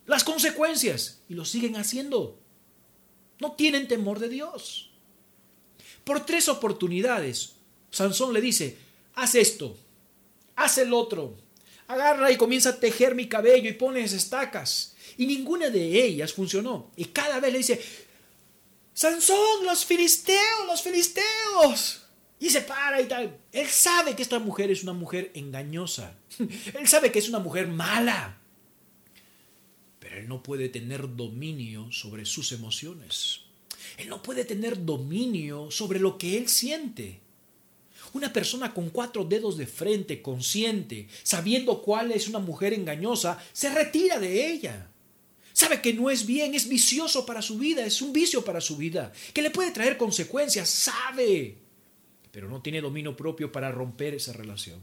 las 0.05 0.25
consecuencias 0.25 1.21
y 1.29 1.33
lo 1.33 1.45
siguen 1.45 1.77
haciendo. 1.77 2.37
No 3.39 3.53
tienen 3.53 3.87
temor 3.87 4.19
de 4.19 4.27
Dios. 4.27 4.91
Por 6.03 6.25
tres 6.25 6.49
oportunidades, 6.49 7.53
Sansón 7.89 8.33
le 8.33 8.41
dice, 8.41 8.77
haz 9.13 9.35
esto, 9.35 9.77
haz 10.57 10.77
el 10.77 10.93
otro, 10.93 11.37
agarra 11.87 12.29
y 12.33 12.35
comienza 12.35 12.71
a 12.71 12.79
tejer 12.79 13.15
mi 13.15 13.29
cabello 13.29 13.69
y 13.69 13.73
pones 13.73 14.11
estacas. 14.11 14.93
Y 15.17 15.25
ninguna 15.25 15.69
de 15.69 16.03
ellas 16.03 16.33
funcionó. 16.33 16.91
Y 16.97 17.05
cada 17.05 17.39
vez 17.39 17.53
le 17.53 17.59
dice, 17.59 17.81
Sansón, 18.93 19.65
los 19.65 19.85
filisteos, 19.85 20.67
los 20.67 20.81
filisteos. 20.81 22.01
Y 22.41 22.49
se 22.49 22.59
para 22.59 22.99
y 22.99 23.05
tal. 23.05 23.39
Él 23.53 23.67
sabe 23.67 24.17
que 24.17 24.21
esta 24.21 24.39
mujer 24.39 24.69
es 24.69 24.83
una 24.83 24.91
mujer 24.91 25.31
engañosa. 25.33 26.17
Él 26.37 26.87
sabe 26.89 27.09
que 27.13 27.19
es 27.19 27.29
una 27.29 27.39
mujer 27.39 27.67
mala. 27.67 28.41
Él 30.17 30.27
no 30.27 30.43
puede 30.43 30.69
tener 30.69 31.15
dominio 31.15 31.91
sobre 31.91 32.25
sus 32.25 32.51
emociones. 32.51 33.41
Él 33.97 34.09
no 34.09 34.21
puede 34.21 34.45
tener 34.45 34.85
dominio 34.85 35.71
sobre 35.71 35.99
lo 35.99 36.17
que 36.17 36.37
él 36.37 36.47
siente. 36.47 37.19
Una 38.13 38.31
persona 38.31 38.73
con 38.73 38.89
cuatro 38.89 39.25
dedos 39.25 39.57
de 39.57 39.67
frente, 39.67 40.21
consciente, 40.21 41.07
sabiendo 41.23 41.81
cuál 41.81 42.11
es 42.11 42.27
una 42.27 42.39
mujer 42.39 42.73
engañosa, 42.73 43.43
se 43.51 43.73
retira 43.73 44.19
de 44.19 44.51
ella. 44.51 44.89
Sabe 45.53 45.81
que 45.81 45.93
no 45.93 46.09
es 46.09 46.25
bien, 46.25 46.53
es 46.53 46.67
vicioso 46.67 47.25
para 47.25 47.41
su 47.41 47.57
vida, 47.57 47.85
es 47.85 48.01
un 48.01 48.11
vicio 48.11 48.43
para 48.43 48.59
su 48.59 48.77
vida, 48.77 49.13
que 49.33 49.41
le 49.41 49.51
puede 49.51 49.71
traer 49.71 49.97
consecuencias, 49.97 50.69
sabe, 50.69 51.57
pero 52.31 52.49
no 52.49 52.61
tiene 52.61 52.81
dominio 52.81 53.15
propio 53.15 53.51
para 53.51 53.71
romper 53.71 54.13
esa 54.13 54.33
relación. 54.33 54.81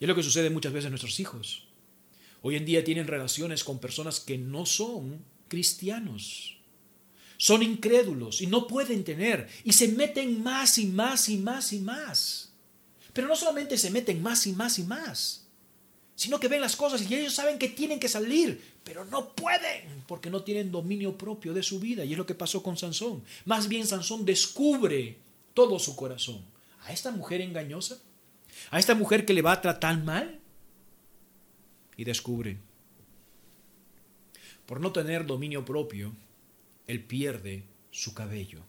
Y 0.00 0.04
es 0.04 0.08
lo 0.08 0.14
que 0.14 0.22
sucede 0.22 0.48
muchas 0.50 0.72
veces 0.72 0.86
a 0.86 0.90
nuestros 0.90 1.20
hijos. 1.20 1.66
Hoy 2.46 2.54
en 2.54 2.64
día 2.64 2.84
tienen 2.84 3.08
relaciones 3.08 3.64
con 3.64 3.80
personas 3.80 4.20
que 4.20 4.38
no 4.38 4.66
son 4.66 5.20
cristianos. 5.48 6.56
Son 7.38 7.60
incrédulos 7.60 8.40
y 8.40 8.46
no 8.46 8.68
pueden 8.68 9.02
tener 9.02 9.48
y 9.64 9.72
se 9.72 9.88
meten 9.88 10.44
más 10.44 10.78
y 10.78 10.86
más 10.86 11.28
y 11.28 11.38
más 11.38 11.72
y 11.72 11.80
más. 11.80 12.52
Pero 13.12 13.26
no 13.26 13.34
solamente 13.34 13.76
se 13.76 13.90
meten 13.90 14.22
más 14.22 14.46
y 14.46 14.52
más 14.52 14.78
y 14.78 14.84
más, 14.84 15.48
sino 16.14 16.38
que 16.38 16.46
ven 16.46 16.60
las 16.60 16.76
cosas 16.76 17.02
y 17.10 17.12
ellos 17.16 17.34
saben 17.34 17.58
que 17.58 17.66
tienen 17.66 17.98
que 17.98 18.08
salir, 18.08 18.62
pero 18.84 19.04
no 19.06 19.34
pueden 19.34 20.04
porque 20.06 20.30
no 20.30 20.44
tienen 20.44 20.70
dominio 20.70 21.18
propio 21.18 21.52
de 21.52 21.64
su 21.64 21.80
vida. 21.80 22.04
Y 22.04 22.12
es 22.12 22.18
lo 22.18 22.26
que 22.26 22.36
pasó 22.36 22.62
con 22.62 22.76
Sansón. 22.76 23.24
Más 23.44 23.66
bien 23.66 23.88
Sansón 23.88 24.24
descubre 24.24 25.18
todo 25.52 25.80
su 25.80 25.96
corazón. 25.96 26.44
A 26.84 26.92
esta 26.92 27.10
mujer 27.10 27.40
engañosa, 27.40 27.98
a 28.70 28.78
esta 28.78 28.94
mujer 28.94 29.26
que 29.26 29.34
le 29.34 29.42
va 29.42 29.50
a 29.50 29.60
tratar 29.60 30.00
mal, 30.04 30.42
y 31.96 32.04
descubre. 32.04 32.58
Por 34.66 34.80
no 34.80 34.92
tener 34.92 35.26
dominio 35.26 35.64
propio, 35.64 36.12
él 36.86 37.02
pierde 37.04 37.64
su 37.90 38.14
cabello. 38.14 38.62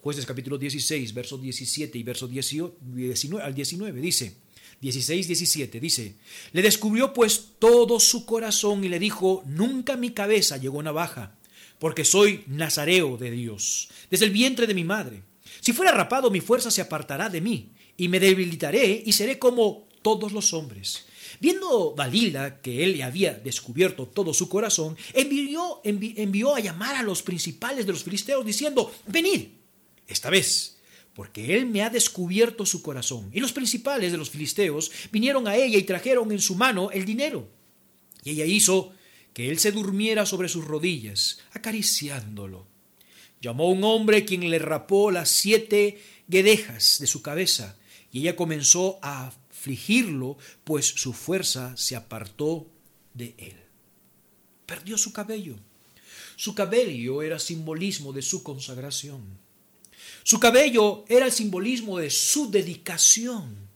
Jueces 0.00 0.26
capítulo 0.26 0.58
16, 0.58 1.14
versos 1.14 1.40
17 1.40 1.96
y 1.98 2.02
verso 2.02 2.28
19, 2.28 3.42
al 3.42 3.54
19 3.54 4.00
dice, 4.00 4.36
16, 4.80 5.26
17, 5.26 5.80
dice, 5.80 6.16
le 6.52 6.62
descubrió 6.62 7.14
pues 7.14 7.52
todo 7.58 7.98
su 8.00 8.26
corazón 8.26 8.84
y 8.84 8.88
le 8.88 8.98
dijo, 8.98 9.42
nunca 9.46 9.96
mi 9.96 10.10
cabeza 10.10 10.58
llegó 10.58 10.82
navaja, 10.82 11.38
porque 11.78 12.04
soy 12.04 12.44
nazareo 12.48 13.16
de 13.16 13.30
Dios, 13.30 13.88
desde 14.10 14.26
el 14.26 14.30
vientre 14.30 14.66
de 14.66 14.74
mi 14.74 14.84
madre. 14.84 15.22
Si 15.60 15.72
fuera 15.72 15.92
rapado, 15.92 16.30
mi 16.30 16.40
fuerza 16.40 16.70
se 16.70 16.82
apartará 16.82 17.30
de 17.30 17.40
mí, 17.40 17.70
y 17.96 18.08
me 18.08 18.20
debilitaré 18.20 19.02
y 19.06 19.12
seré 19.12 19.38
como 19.38 19.88
todos 20.02 20.32
los 20.32 20.52
hombres. 20.52 21.06
Viendo 21.40 21.94
Dalila 21.96 22.60
que 22.60 22.84
él 22.84 22.96
le 22.96 23.02
había 23.02 23.34
descubierto 23.34 24.06
todo 24.06 24.34
su 24.34 24.48
corazón, 24.48 24.96
envió, 25.12 25.80
envió 25.84 26.54
a 26.54 26.60
llamar 26.60 26.96
a 26.96 27.02
los 27.02 27.22
principales 27.22 27.86
de 27.86 27.92
los 27.92 28.04
filisteos 28.04 28.44
diciendo, 28.44 28.92
venid, 29.06 29.48
esta 30.06 30.30
vez 30.30 30.74
porque 31.14 31.56
él 31.56 31.66
me 31.66 31.82
ha 31.82 31.90
descubierto 31.90 32.66
su 32.66 32.82
corazón. 32.82 33.30
Y 33.32 33.40
los 33.40 33.52
principales 33.52 34.10
de 34.10 34.18
los 34.18 34.30
filisteos 34.30 34.90
vinieron 35.12 35.46
a 35.46 35.56
ella 35.56 35.78
y 35.78 35.84
trajeron 35.84 36.32
en 36.32 36.40
su 36.40 36.56
mano 36.56 36.90
el 36.90 37.04
dinero. 37.04 37.48
Y 38.24 38.30
ella 38.30 38.44
hizo 38.44 38.92
que 39.32 39.48
él 39.50 39.58
se 39.58 39.72
durmiera 39.72 40.26
sobre 40.26 40.48
sus 40.48 40.64
rodillas, 40.64 41.38
acariciándolo. 41.52 42.66
Llamó 43.40 43.64
a 43.64 43.70
un 43.70 43.84
hombre 43.84 44.24
quien 44.24 44.48
le 44.50 44.58
rapó 44.58 45.10
las 45.10 45.28
siete 45.28 46.00
guedejas 46.26 46.98
de 46.98 47.06
su 47.06 47.22
cabeza, 47.22 47.76
y 48.10 48.20
ella 48.20 48.36
comenzó 48.36 48.98
a 49.02 49.32
pues 50.64 50.86
su 50.86 51.12
fuerza 51.12 51.76
se 51.76 51.96
apartó 51.96 52.66
de 53.14 53.34
él. 53.38 53.56
Perdió 54.66 54.98
su 54.98 55.12
cabello. 55.12 55.56
Su 56.36 56.54
cabello 56.54 57.22
era 57.22 57.38
simbolismo 57.38 58.12
de 58.12 58.22
su 58.22 58.42
consagración. 58.42 59.22
Su 60.22 60.40
cabello 60.40 61.04
era 61.08 61.26
el 61.26 61.32
simbolismo 61.32 61.98
de 61.98 62.10
su 62.10 62.50
dedicación 62.50 63.68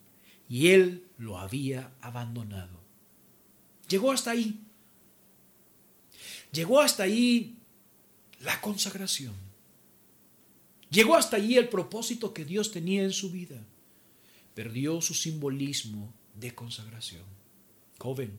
y 0.48 0.68
él 0.68 1.04
lo 1.18 1.38
había 1.38 1.92
abandonado. 2.00 2.78
Llegó 3.88 4.12
hasta 4.12 4.32
ahí. 4.32 4.60
Llegó 6.52 6.80
hasta 6.80 7.04
ahí 7.04 7.56
la 8.40 8.60
consagración. 8.60 9.34
Llegó 10.90 11.16
hasta 11.16 11.36
ahí 11.36 11.56
el 11.56 11.68
propósito 11.68 12.32
que 12.32 12.44
Dios 12.44 12.72
tenía 12.72 13.02
en 13.02 13.12
su 13.12 13.30
vida. 13.30 13.62
Perdió 14.58 15.00
su 15.00 15.14
simbolismo 15.14 16.12
de 16.34 16.52
consagración. 16.52 17.22
Joven, 17.96 18.36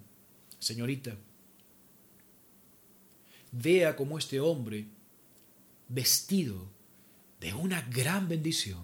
señorita, 0.60 1.16
vea 3.54 3.96
cómo 3.96 4.18
este 4.18 4.42
hombre, 4.42 4.86
vestido 5.88 6.68
de 7.40 7.54
una 7.54 7.80
gran 7.84 8.28
bendición, 8.28 8.84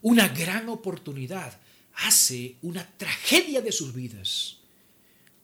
una 0.00 0.28
gran 0.28 0.68
oportunidad, 0.68 1.60
hace 1.92 2.54
una 2.62 2.88
tragedia 2.98 3.60
de 3.60 3.72
sus 3.72 3.92
vidas. 3.92 4.58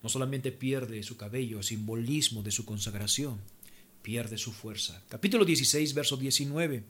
No 0.05 0.09
solamente 0.09 0.52
pierde 0.52 1.02
su 1.02 1.17
cabello, 1.17 1.61
simbolismo 1.64 2.45
de 2.45 2.52
su 2.52 2.64
consagración, 2.64 3.40
pierde 4.00 4.38
su 4.38 4.52
fuerza. 4.52 5.02
Capítulo 5.09 5.45
16, 5.45 5.93
verso 5.93 6.17
19. 6.17 6.85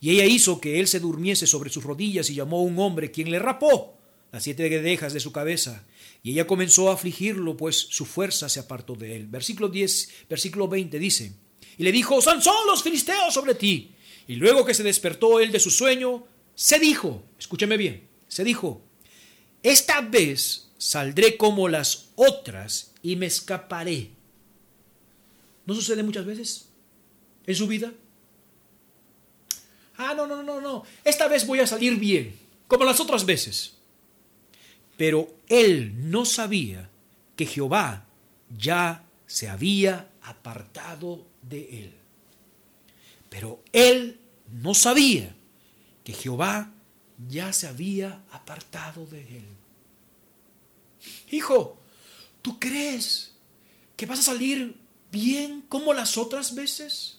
Y 0.00 0.10
ella 0.10 0.24
hizo 0.24 0.60
que 0.60 0.80
él 0.80 0.88
se 0.88 1.00
durmiese 1.00 1.46
sobre 1.46 1.70
sus 1.70 1.84
rodillas 1.84 2.28
y 2.30 2.34
llamó 2.34 2.58
a 2.58 2.62
un 2.62 2.78
hombre, 2.78 3.10
quien 3.10 3.30
le 3.30 3.38
rapó 3.38 3.98
las 4.32 4.42
siete 4.42 4.68
guedejas 4.68 5.12
de 5.12 5.20
su 5.20 5.30
cabeza. 5.30 5.84
Y 6.22 6.32
ella 6.32 6.46
comenzó 6.46 6.90
a 6.90 6.94
afligirlo, 6.94 7.56
pues 7.56 7.76
su 7.76 8.06
fuerza 8.06 8.48
se 8.48 8.60
apartó 8.60 8.94
de 8.94 9.16
él. 9.16 9.26
Versículo 9.26 9.68
10, 9.68 10.26
versículo 10.28 10.68
20 10.68 10.98
dice, 10.98 11.32
y 11.78 11.84
le 11.84 11.92
dijo, 11.92 12.20
Sansón, 12.20 12.66
los 12.66 12.82
filisteos 12.82 13.32
sobre 13.32 13.54
ti. 13.54 13.94
Y 14.26 14.36
luego 14.36 14.64
que 14.64 14.74
se 14.74 14.82
despertó 14.82 15.40
él 15.40 15.52
de 15.52 15.60
su 15.60 15.70
sueño, 15.70 16.24
se 16.54 16.78
dijo, 16.78 17.24
escúcheme 17.38 17.76
bien, 17.76 18.08
se 18.28 18.44
dijo, 18.44 18.82
esta 19.62 20.00
vez 20.00 20.70
saldré 20.78 21.36
como 21.36 21.68
las 21.68 22.10
otras 22.14 22.92
y 23.02 23.16
me 23.16 23.26
escaparé. 23.26 24.10
¿No 25.66 25.74
sucede 25.74 26.02
muchas 26.02 26.26
veces 26.26 26.68
en 27.46 27.54
su 27.54 27.66
vida? 27.66 27.92
Ah, 29.96 30.14
no, 30.14 30.26
no, 30.26 30.42
no, 30.42 30.60
no. 30.60 30.84
Esta 31.04 31.28
vez 31.28 31.46
voy 31.46 31.60
a 31.60 31.66
salir 31.66 31.96
bien, 31.96 32.36
como 32.66 32.84
las 32.84 33.00
otras 33.00 33.24
veces. 33.24 33.74
Pero 34.96 35.34
él 35.48 35.92
no 36.10 36.24
sabía 36.24 36.88
que 37.36 37.46
Jehová 37.46 38.06
ya 38.56 39.04
se 39.26 39.48
había 39.48 40.08
apartado 40.22 41.26
de 41.42 41.84
él. 41.84 41.94
Pero 43.28 43.62
él 43.72 44.20
no 44.50 44.74
sabía 44.74 45.34
que 46.04 46.12
Jehová 46.12 46.70
ya 47.28 47.52
se 47.52 47.66
había 47.66 48.22
apartado 48.30 49.06
de 49.06 49.20
él. 49.20 49.46
Hijo, 51.30 51.80
¿tú 52.42 52.58
crees 52.58 53.32
que 53.96 54.06
vas 54.06 54.18
a 54.20 54.22
salir 54.22 54.76
bien 55.10 55.62
como 55.68 55.94
las 55.94 56.18
otras 56.18 56.54
veces? 56.54 57.18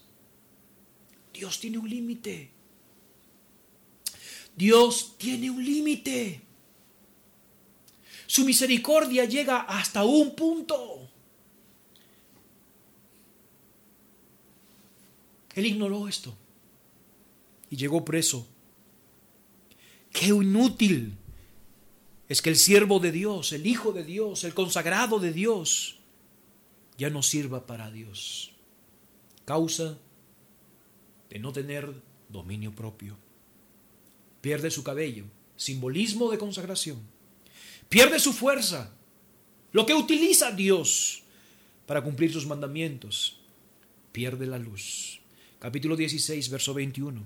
Dios 1.34 1.60
tiene 1.60 1.80
un 1.80 1.90
límite. 1.90 2.53
Dios 4.56 5.16
tiene 5.18 5.50
un 5.50 5.64
límite. 5.64 6.42
Su 8.28 8.46
misericordia 8.46 9.26
llega 9.26 9.62
hasta 9.62 10.04
un 10.04 10.36
punto. 10.36 11.10
Él 15.56 15.66
ignoró 15.66 16.08
esto 16.08 16.36
y 17.70 17.76
llegó 17.76 18.04
preso. 18.04 18.48
Qué 20.12 20.28
inútil 20.28 21.18
es 22.30 22.42
que 22.42 22.50
el 22.50 22.56
siervo 22.56 23.00
de 23.00 23.12
Dios, 23.12 23.54
el 23.54 23.68
Hijo 23.68 23.92
de 23.92 24.04
Dios, 24.04 24.44
el 24.44 24.54
consagrado 24.54 25.20
de 25.20 25.32
Dios, 25.32 26.00
ya 26.98 27.10
no 27.10 27.22
sirva 27.22 27.66
para 27.66 27.92
Dios. 27.92 28.52
Causa 29.46 29.98
de 31.30 31.40
no 31.40 31.52
tener 31.52 31.94
dominio 32.30 32.74
propio. 32.74 33.18
Pierde 34.44 34.72
su 34.72 34.84
cabello, 34.84 35.24
simbolismo 35.56 36.30
de 36.30 36.38
consagración. 36.38 37.00
Pierde 37.88 38.20
su 38.20 38.34
fuerza, 38.34 38.94
lo 39.72 39.86
que 39.86 39.94
utiliza 39.94 40.52
Dios 40.52 41.24
para 41.86 42.04
cumplir 42.04 42.34
sus 42.34 42.46
mandamientos. 42.46 43.40
Pierde 44.12 44.46
la 44.46 44.58
luz. 44.58 45.22
Capítulo 45.60 45.96
16, 45.96 46.50
verso 46.50 46.74
21. 46.74 47.24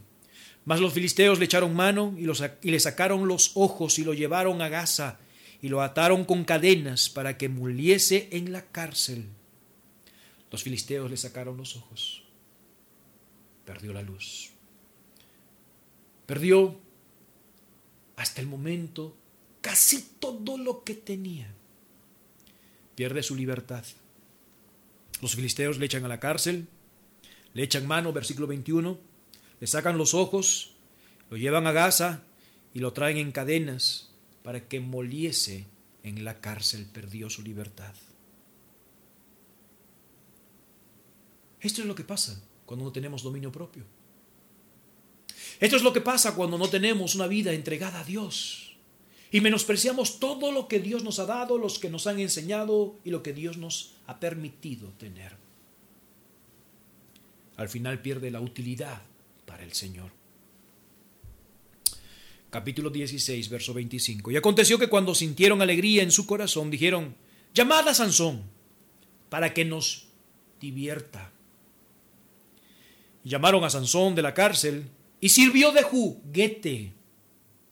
Mas 0.65 0.79
los 0.79 0.93
filisteos 0.93 1.39
le 1.39 1.45
echaron 1.45 1.75
mano 1.75 2.13
y, 2.19 2.27
y, 2.61 2.69
le 2.69 2.79
sacaron 2.79 3.27
los 3.27 3.49
ojos 3.55 3.97
y 3.97 4.03
lo 4.03 4.13
llevaron 4.13 4.61
a 4.61 4.69
Gaza 4.69 5.17
y 5.59 5.69
lo 5.69 5.81
ataron 5.81 6.23
con 6.23 6.45
cadenas 6.45 7.09
para 7.09 7.35
que 7.35 7.49
muriese 7.49 8.29
en 8.31 8.51
la 8.51 8.63
cárcel. 8.67 9.25
Los 10.51 10.61
filisteos 10.61 11.09
le 11.09 11.17
sacaron 11.17 11.57
los 11.57 11.75
ojos. 11.77 12.21
Perdió 13.65 13.91
la 13.91 14.03
luz. 14.03 14.51
Perdió 16.27 16.85
hasta 18.17 18.41
el 18.41 18.47
momento 18.47 19.15
casi 19.61 20.01
todo 20.19 20.57
lo 20.57 20.83
que 20.83 20.95
tenía. 20.95 21.53
Pierde 22.95 23.23
su 23.23 23.35
libertad. 23.35 23.85
Los 25.21 25.35
filisteos 25.35 25.77
le 25.77 25.85
echan 25.85 26.03
a 26.03 26.07
la 26.09 26.19
cárcel, 26.19 26.67
le 27.53 27.63
echan 27.63 27.87
mano, 27.87 28.11
versículo 28.11 28.47
21, 28.47 28.99
le 29.59 29.67
sacan 29.67 29.97
los 29.97 30.13
ojos, 30.13 30.73
lo 31.29 31.37
llevan 31.37 31.67
a 31.67 31.71
Gaza 31.71 32.23
y 32.73 32.79
lo 32.79 32.91
traen 32.91 33.17
en 33.17 33.31
cadenas 33.31 34.11
para 34.43 34.67
que 34.67 34.79
moliese 34.79 35.65
en 36.03 36.23
la 36.25 36.41
cárcel, 36.41 36.87
perdió 36.91 37.29
su 37.29 37.43
libertad. 37.43 37.93
Esto 41.59 41.81
es 41.81 41.87
lo 41.87 41.95
que 41.95 42.03
pasa 42.03 42.41
cuando 42.65 42.85
no 42.85 42.91
tenemos 42.91 43.23
dominio 43.23 43.51
propio. 43.51 43.96
Esto 45.59 45.75
es 45.75 45.83
lo 45.83 45.93
que 45.93 46.01
pasa 46.01 46.35
cuando 46.35 46.57
no 46.57 46.69
tenemos 46.69 47.15
una 47.15 47.27
vida 47.27 47.53
entregada 47.53 48.01
a 48.01 48.03
Dios 48.03 48.67
y 49.31 49.41
menospreciamos 49.41 50.19
todo 50.19 50.51
lo 50.51 50.67
que 50.67 50.79
Dios 50.79 51.03
nos 51.03 51.19
ha 51.19 51.25
dado, 51.25 51.57
los 51.57 51.79
que 51.79 51.89
nos 51.89 52.07
han 52.07 52.19
enseñado 52.19 52.95
y 53.03 53.09
lo 53.09 53.23
que 53.23 53.33
Dios 53.33 53.57
nos 53.57 53.95
ha 54.05 54.19
permitido 54.19 54.89
tener. 54.97 55.33
Al 57.57 57.69
final 57.69 58.01
pierde 58.01 58.31
la 58.31 58.39
utilidad 58.39 59.01
para 59.45 59.63
el 59.63 59.73
Señor. 59.73 60.11
Capítulo 62.49 62.89
16, 62.89 63.49
verso 63.49 63.73
25. 63.73 64.31
Y 64.31 64.37
aconteció 64.37 64.79
que 64.79 64.87
cuando 64.87 65.13
sintieron 65.13 65.61
alegría 65.61 66.03
en 66.03 66.11
su 66.11 66.25
corazón, 66.25 66.71
dijeron, 66.71 67.15
llamad 67.53 67.87
a 67.89 67.93
Sansón 67.93 68.43
para 69.29 69.53
que 69.53 69.65
nos 69.65 70.07
divierta. 70.61 71.31
Y 73.25 73.29
llamaron 73.29 73.63
a 73.65 73.69
Sansón 73.69 74.15
de 74.15 74.21
la 74.21 74.33
cárcel 74.33 74.85
y 75.19 75.29
sirvió 75.29 75.71
de 75.71 75.83
juguete 75.83 76.93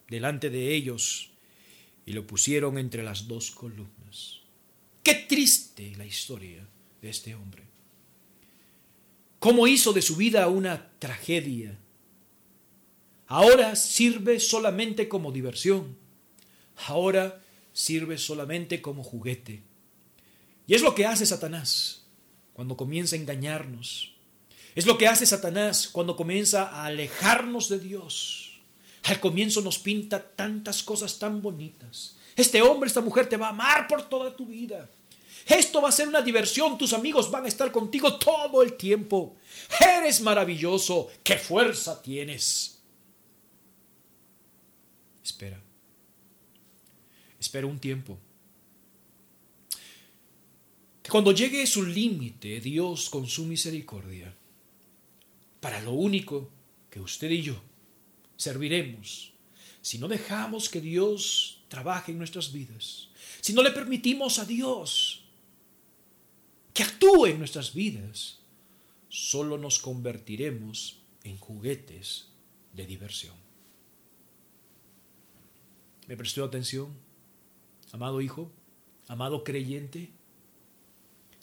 delante 0.09 0.49
de 0.49 0.73
ellos 0.73 1.31
y 2.05 2.13
lo 2.13 2.25
pusieron 2.25 2.77
entre 2.77 3.03
las 3.03 3.27
dos 3.27 3.51
columnas. 3.51 4.41
Qué 5.03 5.13
triste 5.13 5.93
la 5.97 6.05
historia 6.05 6.67
de 7.01 7.09
este 7.09 7.35
hombre 7.35 7.65
cómo 9.45 9.67
hizo 9.67 9.93
de 9.93 10.01
su 10.01 10.15
vida 10.15 10.47
una 10.47 10.89
tragedia. 10.97 11.77
Ahora 13.27 13.75
sirve 13.75 14.39
solamente 14.39 15.07
como 15.07 15.31
diversión. 15.31 15.95
Ahora 16.87 17.43
sirve 17.71 18.17
solamente 18.17 18.81
como 18.81 19.03
juguete. 19.03 19.61
Y 20.65 20.73
es 20.73 20.81
lo 20.81 20.95
que 20.95 21.05
hace 21.05 21.27
Satanás 21.27 22.07
cuando 22.53 22.75
comienza 22.75 23.15
a 23.15 23.19
engañarnos. 23.19 24.14
Es 24.75 24.85
lo 24.85 24.97
que 24.97 25.07
hace 25.07 25.25
Satanás 25.25 25.87
cuando 25.87 26.17
comienza 26.17 26.63
a 26.63 26.85
alejarnos 26.85 27.69
de 27.69 27.79
Dios. 27.79 28.59
Al 29.03 29.21
comienzo 29.21 29.61
nos 29.61 29.79
pinta 29.79 30.21
tantas 30.21 30.83
cosas 30.83 31.17
tan 31.17 31.41
bonitas. 31.41 32.17
Este 32.35 32.61
hombre, 32.61 32.87
esta 32.87 32.99
mujer 32.99 33.29
te 33.29 33.37
va 33.37 33.47
a 33.47 33.51
amar 33.51 33.87
por 33.87 34.09
toda 34.09 34.35
tu 34.35 34.45
vida. 34.45 34.89
Esto 35.45 35.81
va 35.81 35.89
a 35.89 35.93
ser 35.93 36.07
una 36.07 36.21
diversión, 36.21 36.77
tus 36.77 36.91
amigos 36.91 37.31
van 37.31 37.45
a 37.45 37.47
estar 37.47 37.71
contigo 37.71 38.17
todo 38.17 38.61
el 38.63 38.73
tiempo. 38.73 39.37
Eres 39.79 40.19
maravilloso, 40.19 41.09
qué 41.23 41.37
fuerza 41.37 42.01
tienes. 42.01 42.79
Espera, 45.23 45.61
espera 47.39 47.67
un 47.67 47.79
tiempo. 47.79 48.17
Que 51.01 51.11
cuando 51.11 51.31
llegue 51.31 51.65
su 51.67 51.85
límite, 51.85 52.59
Dios 52.59 53.09
con 53.09 53.27
su 53.27 53.45
misericordia, 53.45 54.35
para 55.65 55.81
lo 55.81 55.93
único 55.93 56.51
que 56.91 56.99
usted 56.99 57.31
y 57.31 57.41
yo 57.41 57.59
serviremos, 58.37 59.33
si 59.81 59.97
no 59.97 60.07
dejamos 60.07 60.69
que 60.69 60.79
Dios 60.79 61.63
trabaje 61.69 62.11
en 62.11 62.19
nuestras 62.19 62.53
vidas, 62.53 63.09
si 63.41 63.51
no 63.51 63.63
le 63.63 63.71
permitimos 63.71 64.37
a 64.37 64.45
Dios 64.45 65.25
que 66.71 66.83
actúe 66.83 67.25
en 67.25 67.39
nuestras 67.39 67.73
vidas, 67.73 68.41
solo 69.09 69.57
nos 69.57 69.79
convertiremos 69.79 70.99
en 71.23 71.39
juguetes 71.39 72.27
de 72.73 72.85
diversión. 72.85 73.33
¿Me 76.07 76.15
prestó 76.15 76.43
atención? 76.43 76.93
Amado 77.91 78.21
hijo, 78.21 78.51
amado 79.07 79.43
creyente, 79.43 80.11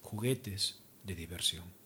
juguetes 0.01 0.79
de 1.03 1.17
diversión. 1.17 1.82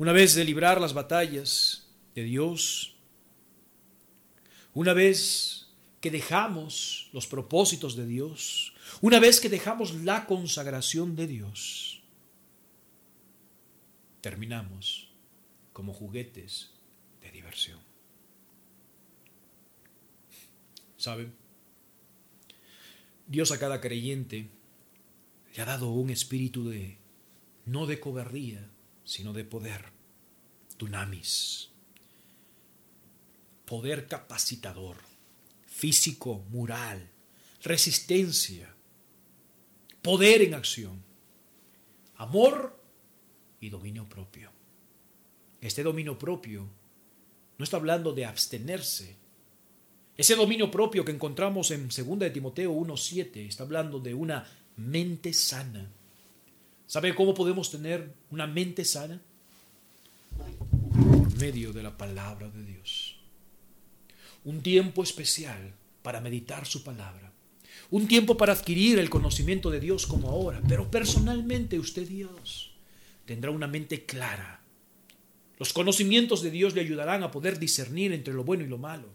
Una 0.00 0.12
vez 0.12 0.34
de 0.34 0.46
librar 0.46 0.80
las 0.80 0.94
batallas 0.94 1.86
de 2.14 2.22
Dios, 2.22 2.94
una 4.72 4.94
vez 4.94 5.68
que 6.00 6.10
dejamos 6.10 7.10
los 7.12 7.26
propósitos 7.26 7.96
de 7.96 8.06
Dios, 8.06 8.72
una 9.02 9.20
vez 9.20 9.40
que 9.40 9.50
dejamos 9.50 9.92
la 9.96 10.24
consagración 10.24 11.16
de 11.16 11.26
Dios, 11.26 12.02
terminamos 14.22 15.12
como 15.74 15.92
juguetes 15.92 16.70
de 17.20 17.30
diversión. 17.32 17.78
¿Saben? 20.96 21.34
Dios 23.26 23.52
a 23.52 23.58
cada 23.58 23.82
creyente 23.82 24.48
le 25.54 25.60
ha 25.60 25.66
dado 25.66 25.90
un 25.90 26.08
espíritu 26.08 26.70
de 26.70 26.96
no 27.66 27.84
de 27.84 28.00
cobardía, 28.00 28.66
sino 29.10 29.32
de 29.32 29.42
poder. 29.42 29.86
Dunamis. 30.78 31.70
Poder 33.64 34.06
capacitador, 34.06 34.98
físico, 35.66 36.44
moral, 36.50 37.10
resistencia, 37.64 38.72
poder 40.00 40.42
en 40.42 40.54
acción, 40.54 41.02
amor 42.18 42.80
y 43.60 43.68
dominio 43.68 44.08
propio. 44.08 44.52
Este 45.60 45.82
dominio 45.82 46.16
propio 46.16 46.68
no 47.58 47.64
está 47.64 47.78
hablando 47.78 48.12
de 48.12 48.26
abstenerse. 48.26 49.16
Ese 50.16 50.36
dominio 50.36 50.70
propio 50.70 51.04
que 51.04 51.10
encontramos 51.10 51.72
en 51.72 51.88
2 51.88 52.18
de 52.20 52.30
Timoteo 52.30 52.72
1.7 52.72 53.48
está 53.48 53.64
hablando 53.64 53.98
de 53.98 54.14
una 54.14 54.48
mente 54.76 55.32
sana. 55.32 55.90
¿Sabe 56.90 57.14
cómo 57.14 57.34
podemos 57.34 57.70
tener 57.70 58.12
una 58.32 58.48
mente 58.48 58.84
sana? 58.84 59.22
Por 60.36 61.36
medio 61.38 61.72
de 61.72 61.84
la 61.84 61.96
palabra 61.96 62.48
de 62.48 62.64
Dios. 62.64 63.14
Un 64.42 64.60
tiempo 64.60 65.04
especial 65.04 65.72
para 66.02 66.20
meditar 66.20 66.66
su 66.66 66.82
palabra. 66.82 67.30
Un 67.92 68.08
tiempo 68.08 68.36
para 68.36 68.54
adquirir 68.54 68.98
el 68.98 69.08
conocimiento 69.08 69.70
de 69.70 69.78
Dios 69.78 70.04
como 70.04 70.30
ahora. 70.30 70.60
Pero 70.66 70.90
personalmente 70.90 71.78
usted, 71.78 72.08
Dios, 72.08 72.72
tendrá 73.24 73.52
una 73.52 73.68
mente 73.68 74.04
clara. 74.04 74.60
Los 75.60 75.72
conocimientos 75.72 76.42
de 76.42 76.50
Dios 76.50 76.74
le 76.74 76.80
ayudarán 76.80 77.22
a 77.22 77.30
poder 77.30 77.60
discernir 77.60 78.12
entre 78.12 78.34
lo 78.34 78.42
bueno 78.42 78.64
y 78.64 78.68
lo 78.68 78.78
malo. 78.78 79.06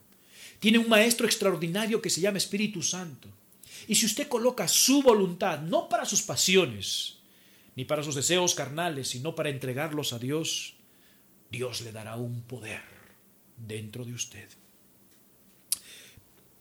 Tiene 0.62 0.78
un 0.78 0.88
maestro 0.88 1.26
extraordinario 1.26 2.02
que 2.02 2.10
se 2.10 2.22
llama 2.22 2.38
Espíritu 2.38 2.82
Santo. 2.82 3.28
Y 3.86 3.96
si 3.96 4.06
usted 4.06 4.30
coloca 4.30 4.66
su 4.70 5.02
voluntad, 5.02 5.60
no 5.60 5.90
para 5.90 6.06
sus 6.06 6.22
pasiones, 6.22 7.15
ni 7.76 7.86
para 7.86 8.04
sus 8.04 8.16
deseos 8.16 8.56
carnales, 8.56 9.10
sino 9.10 9.36
para 9.36 9.50
entregarlos 9.50 10.14
a 10.14 10.20
Dios, 10.20 10.76
Dios 11.52 11.82
le 11.82 11.92
dará 11.92 12.16
un 12.16 12.42
poder 12.44 12.82
dentro 13.58 14.06
de 14.06 14.14
usted. 14.14 14.48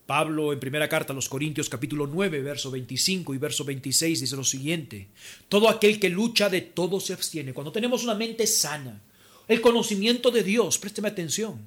Pablo 0.07 0.53
en 0.53 0.61
primera 0.61 0.89
carta 0.89 1.13
a 1.13 1.17
los 1.17 1.31
Corintios 1.31 1.71
capítulo 1.71 2.07
9, 2.07 2.43
verso 2.43 2.71
25 2.71 3.33
y 3.33 3.39
verso 3.39 3.65
26 3.65 4.21
dice 4.21 4.37
lo 4.37 4.45
siguiente, 4.45 5.09
todo 5.49 5.69
aquel 5.69 5.99
que 5.99 6.11
lucha 6.11 6.51
de 6.51 6.61
todo 6.61 7.01
se 7.01 7.15
abstiene. 7.15 7.55
Cuando 7.55 7.73
tenemos 7.73 8.05
una 8.05 8.15
mente 8.15 8.47
sana, 8.47 9.01
el 9.49 9.63
conocimiento 9.63 10.31
de 10.31 10.43
Dios, 10.43 10.79
présteme 10.79 11.09
atención, 11.09 11.67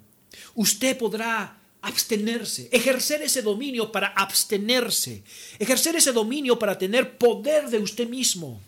usted 0.53 0.97
podrá 0.97 1.57
abstenerse, 1.81 2.69
ejercer 2.71 3.23
ese 3.23 3.41
dominio 3.41 3.91
para 3.91 4.09
abstenerse, 4.09 5.23
ejercer 5.57 5.95
ese 5.95 6.11
dominio 6.11 6.59
para 6.59 6.77
tener 6.77 7.17
poder 7.17 7.69
de 7.69 7.79
usted 7.79 8.07
mismo. 8.07 8.61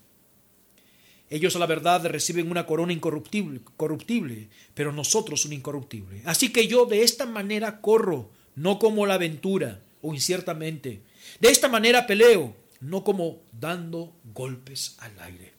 Ellos 1.30 1.56
a 1.56 1.60
la 1.60 1.68
verdad 1.68 2.06
reciben 2.08 2.50
una 2.50 2.66
corona 2.66 2.92
incorruptible, 2.92 3.62
corruptible, 3.78 4.50
pero 4.74 4.92
nosotros 4.92 5.46
un 5.46 5.54
incorruptible. 5.54 6.24
Así 6.26 6.52
que 6.52 6.68
yo 6.68 6.86
de 6.86 7.04
esta 7.04 7.26
manera 7.26 7.82
corro, 7.82 8.32
no 8.56 8.80
como 8.80 9.06
la 9.06 9.14
aventura 9.16 9.84
o 10.02 10.14
inciertamente. 10.14 11.04
De 11.40 11.50
esta 11.50 11.68
manera 11.68 12.08
peleo, 12.08 12.56
no 12.82 13.04
como 13.04 13.44
dando 13.52 14.16
golpes 14.34 14.96
al 15.00 15.20
aire. 15.20 15.54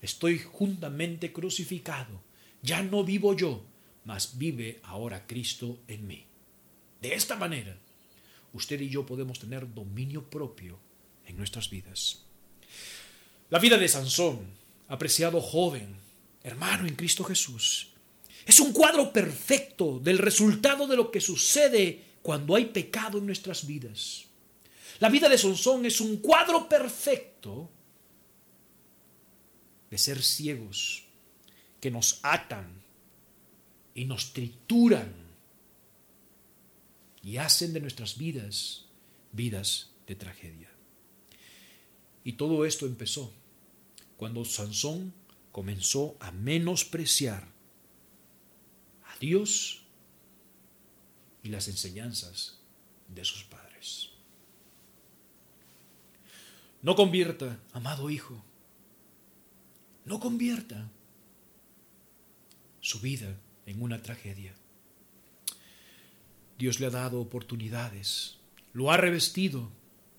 Estoy 0.00 0.38
juntamente 0.38 1.32
crucificado. 1.32 2.22
Ya 2.62 2.82
no 2.82 3.04
vivo 3.04 3.34
yo, 3.34 3.64
mas 4.04 4.38
vive 4.38 4.80
ahora 4.84 5.26
Cristo 5.26 5.80
en 5.88 6.06
mí. 6.06 6.24
De 7.02 7.14
esta 7.14 7.36
manera, 7.36 7.76
usted 8.52 8.80
y 8.80 8.88
yo 8.88 9.04
podemos 9.04 9.38
tener 9.38 9.72
dominio 9.74 10.30
propio 10.30 10.78
en 11.26 11.36
nuestras 11.36 11.68
vidas. 11.68 12.24
La 13.48 13.58
vida 13.60 13.78
de 13.78 13.86
Sansón, 13.88 14.40
apreciado 14.88 15.40
joven, 15.40 15.96
hermano 16.42 16.86
en 16.86 16.96
Cristo 16.96 17.22
Jesús, 17.22 17.92
es 18.44 18.58
un 18.60 18.72
cuadro 18.72 19.12
perfecto 19.12 20.00
del 20.00 20.18
resultado 20.18 20.86
de 20.86 20.96
lo 20.96 21.10
que 21.10 21.20
sucede 21.20 22.02
cuando 22.22 22.56
hay 22.56 22.66
pecado 22.66 23.18
en 23.18 23.26
nuestras 23.26 23.66
vidas. 23.66 24.24
La 24.98 25.08
vida 25.08 25.28
de 25.28 25.38
Sansón 25.38 25.86
es 25.86 26.00
un 26.00 26.16
cuadro 26.16 26.68
perfecto 26.68 27.70
de 29.90 29.98
ser 29.98 30.22
ciegos 30.22 31.04
que 31.80 31.90
nos 31.90 32.18
atan 32.22 32.82
y 33.94 34.04
nos 34.06 34.32
trituran 34.32 35.14
y 37.22 37.36
hacen 37.36 37.72
de 37.72 37.80
nuestras 37.80 38.18
vidas 38.18 38.86
vidas 39.32 39.90
de 40.06 40.14
tragedia. 40.16 40.75
Y 42.26 42.32
todo 42.32 42.64
esto 42.64 42.86
empezó 42.86 43.32
cuando 44.16 44.44
Sansón 44.44 45.14
comenzó 45.52 46.16
a 46.18 46.32
menospreciar 46.32 47.46
a 49.04 49.16
Dios 49.20 49.84
y 51.44 51.50
las 51.50 51.68
enseñanzas 51.68 52.58
de 53.06 53.24
sus 53.24 53.44
padres. 53.44 54.10
No 56.82 56.96
convierta, 56.96 57.60
amado 57.72 58.10
hijo, 58.10 58.42
no 60.04 60.18
convierta 60.18 60.90
su 62.80 62.98
vida 62.98 63.38
en 63.66 63.80
una 63.80 64.02
tragedia. 64.02 64.52
Dios 66.58 66.80
le 66.80 66.86
ha 66.86 66.90
dado 66.90 67.20
oportunidades, 67.20 68.38
lo 68.72 68.90
ha 68.90 68.96
revestido 68.96 69.70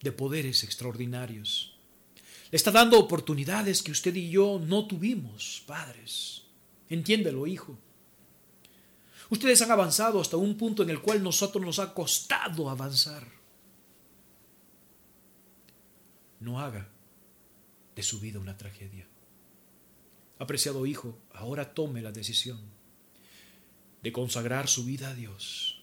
de 0.01 0.13
poderes 0.13 0.63
extraordinarios. 0.63 1.76
Le 2.49 2.55
está 2.55 2.71
dando 2.71 2.97
oportunidades 2.99 3.83
que 3.83 3.91
usted 3.91 4.15
y 4.15 4.29
yo 4.29 4.59
no 4.63 4.87
tuvimos, 4.87 5.63
padres. 5.65 6.43
Entiéndelo, 6.89 7.45
hijo. 7.45 7.77
Ustedes 9.29 9.61
han 9.61 9.71
avanzado 9.71 10.21
hasta 10.21 10.37
un 10.37 10.57
punto 10.57 10.83
en 10.83 10.89
el 10.89 11.01
cual 11.01 11.21
nosotros 11.21 11.63
nos 11.63 11.79
ha 11.79 11.93
costado 11.93 12.69
avanzar. 12.69 13.27
No 16.39 16.59
haga 16.59 16.87
de 17.95 18.03
su 18.03 18.19
vida 18.19 18.39
una 18.39 18.57
tragedia. 18.57 19.07
Apreciado 20.39 20.85
hijo, 20.85 21.19
ahora 21.33 21.73
tome 21.73 22.01
la 22.01 22.11
decisión 22.11 22.61
de 24.03 24.11
consagrar 24.13 24.69
su 24.69 24.85
vida 24.85 25.09
a 25.09 25.15
Dios 25.15 25.81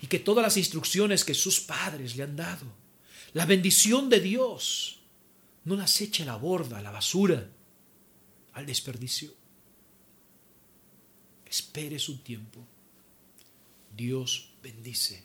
y 0.00 0.06
que 0.06 0.20
todas 0.20 0.42
las 0.42 0.56
instrucciones 0.56 1.24
que 1.24 1.34
sus 1.34 1.60
padres 1.60 2.16
le 2.16 2.22
han 2.22 2.36
dado, 2.36 2.66
la 3.32 3.46
bendición 3.46 4.08
de 4.08 4.20
Dios, 4.20 5.00
no 5.64 5.76
las 5.76 6.00
eche 6.00 6.22
a 6.22 6.26
la 6.26 6.36
borda, 6.36 6.78
a 6.78 6.82
la 6.82 6.90
basura, 6.90 7.50
al 8.52 8.66
desperdicio. 8.66 9.32
Espere 11.46 11.98
su 11.98 12.18
tiempo. 12.18 12.66
Dios 13.96 14.52
bendice. 14.62 15.22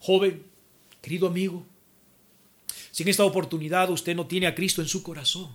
Joven, 0.00 0.44
querido 1.00 1.26
amigo, 1.26 1.64
si 2.90 3.02
en 3.02 3.08
esta 3.08 3.24
oportunidad 3.24 3.90
usted 3.90 4.14
no 4.14 4.26
tiene 4.26 4.46
a 4.46 4.54
Cristo 4.54 4.82
en 4.82 4.88
su 4.88 5.02
corazón, 5.02 5.50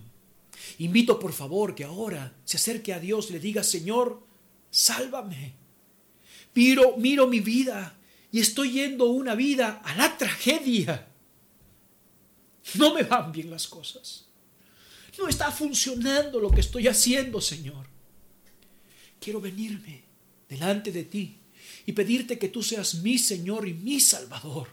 invito 0.80 1.20
por 1.20 1.34
favor 1.34 1.76
que 1.76 1.84
ahora 1.84 2.36
se 2.46 2.58
acerque 2.58 2.94
a 2.94 3.00
Dios 3.00 3.30
y 3.30 3.34
le 3.34 3.40
diga, 3.40 3.64
Señor, 3.64 4.24
sálvame. 4.72 5.56
Miro, 6.56 6.98
miro 6.98 7.28
mi 7.28 7.40
vida 7.40 7.98
y 8.32 8.40
estoy 8.40 8.72
yendo 8.72 9.06
una 9.06 9.36
vida 9.36 9.82
a 9.84 9.96
la 9.96 10.18
tragedia. 10.18 11.13
No 12.76 12.94
me 12.94 13.04
van 13.04 13.32
bien 13.32 13.50
las 13.50 13.68
cosas. 13.68 14.26
No 15.18 15.28
está 15.28 15.52
funcionando 15.52 16.40
lo 16.40 16.50
que 16.50 16.62
estoy 16.62 16.88
haciendo, 16.88 17.40
Señor. 17.40 17.86
Quiero 19.20 19.40
venirme 19.40 20.04
delante 20.50 20.92
de 20.92 21.04
ti 21.04 21.38
y 21.86 21.92
pedirte 21.94 22.40
que 22.40 22.50
tú 22.50 22.64
seas 22.64 22.96
mi 22.96 23.18
Señor 23.18 23.68
y 23.68 23.74
mi 23.74 24.00
Salvador. 24.00 24.70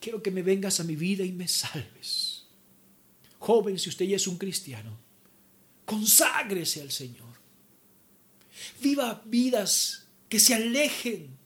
Quiero 0.00 0.22
que 0.22 0.30
me 0.30 0.42
vengas 0.42 0.80
a 0.80 0.84
mi 0.84 0.96
vida 0.96 1.24
y 1.24 1.32
me 1.32 1.48
salves. 1.48 2.44
Joven, 3.38 3.78
si 3.78 3.88
usted 3.88 4.06
ya 4.06 4.16
es 4.16 4.26
un 4.26 4.38
cristiano, 4.38 4.98
conságrese 5.84 6.80
al 6.80 6.90
Señor. 6.90 7.34
Viva 8.80 9.22
vidas 9.26 10.06
que 10.28 10.40
se 10.40 10.54
alejen 10.54 11.36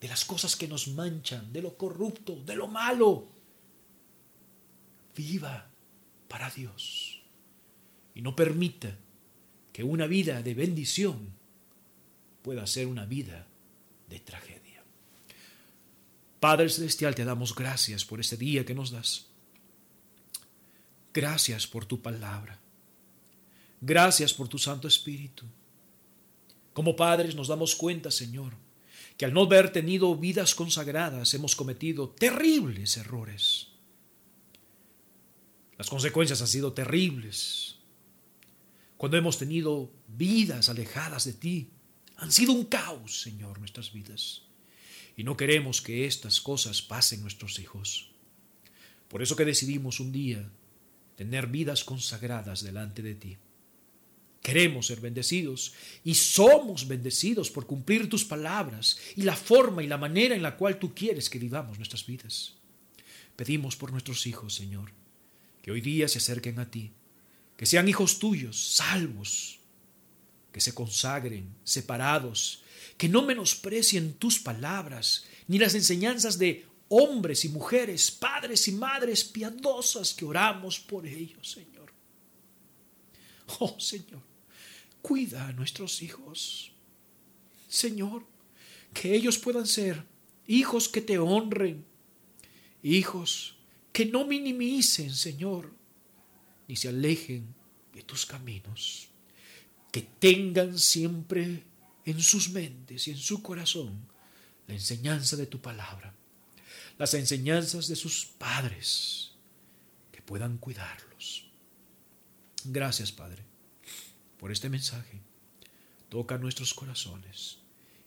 de 0.00 0.08
las 0.08 0.24
cosas 0.24 0.56
que 0.56 0.66
nos 0.66 0.88
manchan, 0.88 1.52
de 1.52 1.62
lo 1.62 1.76
corrupto, 1.76 2.36
de 2.44 2.56
lo 2.56 2.66
malo. 2.68 3.28
Viva 5.16 5.68
para 6.28 6.50
Dios 6.50 7.20
y 8.14 8.22
no 8.22 8.36
permita 8.36 8.96
que 9.72 9.84
una 9.84 10.06
vida 10.06 10.42
de 10.42 10.54
bendición 10.54 11.32
pueda 12.42 12.66
ser 12.66 12.86
una 12.86 13.06
vida 13.06 13.46
de 14.08 14.20
tragedia. 14.20 14.82
Padre 16.40 16.68
Celestial, 16.68 17.14
te 17.14 17.24
damos 17.24 17.54
gracias 17.54 18.04
por 18.04 18.20
este 18.20 18.36
día 18.36 18.64
que 18.64 18.74
nos 18.74 18.90
das. 18.90 19.26
Gracias 21.12 21.66
por 21.66 21.84
tu 21.84 22.00
palabra. 22.00 22.58
Gracias 23.80 24.32
por 24.32 24.48
tu 24.48 24.58
Santo 24.58 24.88
Espíritu. 24.88 25.44
Como 26.72 26.96
padres 26.96 27.34
nos 27.34 27.48
damos 27.48 27.74
cuenta, 27.74 28.10
Señor, 28.10 28.54
que 29.16 29.24
al 29.24 29.34
no 29.34 29.42
haber 29.42 29.72
tenido 29.72 30.14
vidas 30.16 30.54
consagradas 30.54 31.34
hemos 31.34 31.56
cometido 31.56 32.10
terribles 32.10 32.96
errores. 32.96 33.69
Las 35.80 35.88
consecuencias 35.88 36.42
han 36.42 36.46
sido 36.46 36.74
terribles. 36.74 37.76
Cuando 38.98 39.16
hemos 39.16 39.38
tenido 39.38 39.90
vidas 40.08 40.68
alejadas 40.68 41.24
de 41.24 41.32
ti, 41.32 41.70
han 42.16 42.30
sido 42.30 42.52
un 42.52 42.66
caos, 42.66 43.22
Señor, 43.22 43.58
nuestras 43.58 43.90
vidas. 43.90 44.42
Y 45.16 45.24
no 45.24 45.38
queremos 45.38 45.80
que 45.80 46.04
estas 46.04 46.42
cosas 46.42 46.82
pasen 46.82 47.22
nuestros 47.22 47.58
hijos. 47.60 48.10
Por 49.08 49.22
eso 49.22 49.36
que 49.36 49.46
decidimos 49.46 50.00
un 50.00 50.12
día 50.12 50.50
tener 51.16 51.46
vidas 51.46 51.82
consagradas 51.82 52.62
delante 52.62 53.00
de 53.00 53.14
ti. 53.14 53.38
Queremos 54.42 54.88
ser 54.88 55.00
bendecidos 55.00 55.72
y 56.04 56.14
somos 56.14 56.88
bendecidos 56.88 57.50
por 57.50 57.66
cumplir 57.66 58.06
tus 58.10 58.26
palabras 58.26 58.98
y 59.16 59.22
la 59.22 59.34
forma 59.34 59.82
y 59.82 59.86
la 59.86 59.96
manera 59.96 60.34
en 60.34 60.42
la 60.42 60.58
cual 60.58 60.78
tú 60.78 60.94
quieres 60.94 61.30
que 61.30 61.38
vivamos 61.38 61.78
nuestras 61.78 62.04
vidas. 62.04 62.56
Pedimos 63.34 63.76
por 63.76 63.92
nuestros 63.92 64.26
hijos, 64.26 64.54
Señor, 64.54 64.99
que 65.62 65.70
hoy 65.70 65.80
día 65.80 66.08
se 66.08 66.18
acerquen 66.18 66.58
a 66.58 66.70
ti, 66.70 66.92
que 67.56 67.66
sean 67.66 67.88
hijos 67.88 68.18
tuyos, 68.18 68.74
salvos, 68.74 69.60
que 70.52 70.60
se 70.60 70.74
consagren, 70.74 71.54
separados, 71.64 72.62
que 72.96 73.08
no 73.08 73.22
menosprecien 73.22 74.14
tus 74.14 74.38
palabras 74.38 75.24
ni 75.46 75.58
las 75.58 75.74
enseñanzas 75.74 76.38
de 76.38 76.66
hombres 76.88 77.44
y 77.44 77.48
mujeres, 77.48 78.10
padres 78.10 78.66
y 78.68 78.72
madres 78.72 79.24
piadosas 79.24 80.12
que 80.12 80.24
oramos 80.24 80.80
por 80.80 81.06
ellos, 81.06 81.50
Señor. 81.50 81.92
Oh 83.58 83.78
Señor, 83.78 84.22
Cuida 85.02 85.48
a 85.48 85.52
nuestros 85.52 86.02
hijos. 86.02 86.72
Señor, 87.68 88.24
que 88.92 89.14
ellos 89.14 89.38
puedan 89.38 89.66
ser 89.66 90.04
hijos 90.46 90.88
que 90.88 91.00
te 91.00 91.18
honren, 91.18 91.84
hijos 92.82 93.56
que 93.92 94.06
no 94.06 94.26
minimicen, 94.26 95.14
Señor, 95.14 95.72
ni 96.68 96.76
se 96.76 96.88
alejen 96.88 97.54
de 97.92 98.02
tus 98.02 98.26
caminos, 98.26 99.08
que 99.90 100.02
tengan 100.02 100.78
siempre 100.78 101.64
en 102.04 102.20
sus 102.20 102.50
mentes 102.50 103.08
y 103.08 103.10
en 103.10 103.18
su 103.18 103.42
corazón 103.42 104.06
la 104.66 104.74
enseñanza 104.74 105.36
de 105.36 105.46
tu 105.46 105.60
palabra, 105.60 106.14
las 106.98 107.14
enseñanzas 107.14 107.88
de 107.88 107.96
sus 107.96 108.26
padres, 108.26 109.32
que 110.12 110.22
puedan 110.22 110.58
cuidarlos. 110.58 111.50
Gracias, 112.64 113.10
Padre 113.10 113.50
por 114.40 114.50
este 114.50 114.70
mensaje. 114.70 115.20
Toca 116.08 116.38
nuestros 116.38 116.72
corazones. 116.72 117.58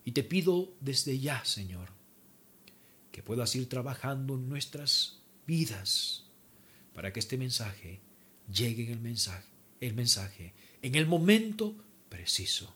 Y 0.04 0.12
te 0.12 0.24
pido 0.24 0.74
desde 0.82 1.19
ya, 1.19 1.46
Señor, 1.46 1.89
que 3.12 3.22
puedas 3.22 3.56
ir 3.56 3.69
trabajando 3.69 4.34
en 4.34 4.50
nuestras 4.50 5.22
vidas 5.46 6.26
para 6.94 7.12
que 7.12 7.20
este 7.20 7.38
mensaje 7.38 8.00
llegue 8.52 8.84
en 8.84 8.92
el 8.92 9.00
mensaje, 9.00 9.48
el 9.80 9.94
mensaje 9.94 10.54
en 10.82 10.96
el 10.96 11.08
momento 11.08 11.76
preciso. 12.10 12.74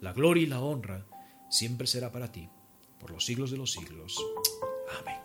La 0.00 0.12
gloria 0.12 0.42
y 0.42 0.46
la 0.46 0.60
honra 0.60 1.06
siempre 1.50 1.86
será 1.86 2.12
para 2.12 2.30
ti, 2.30 2.48
por 3.00 3.10
los 3.10 3.24
siglos 3.24 3.50
de 3.50 3.56
los 3.56 3.72
siglos. 3.72 4.16
Amén. 5.00 5.16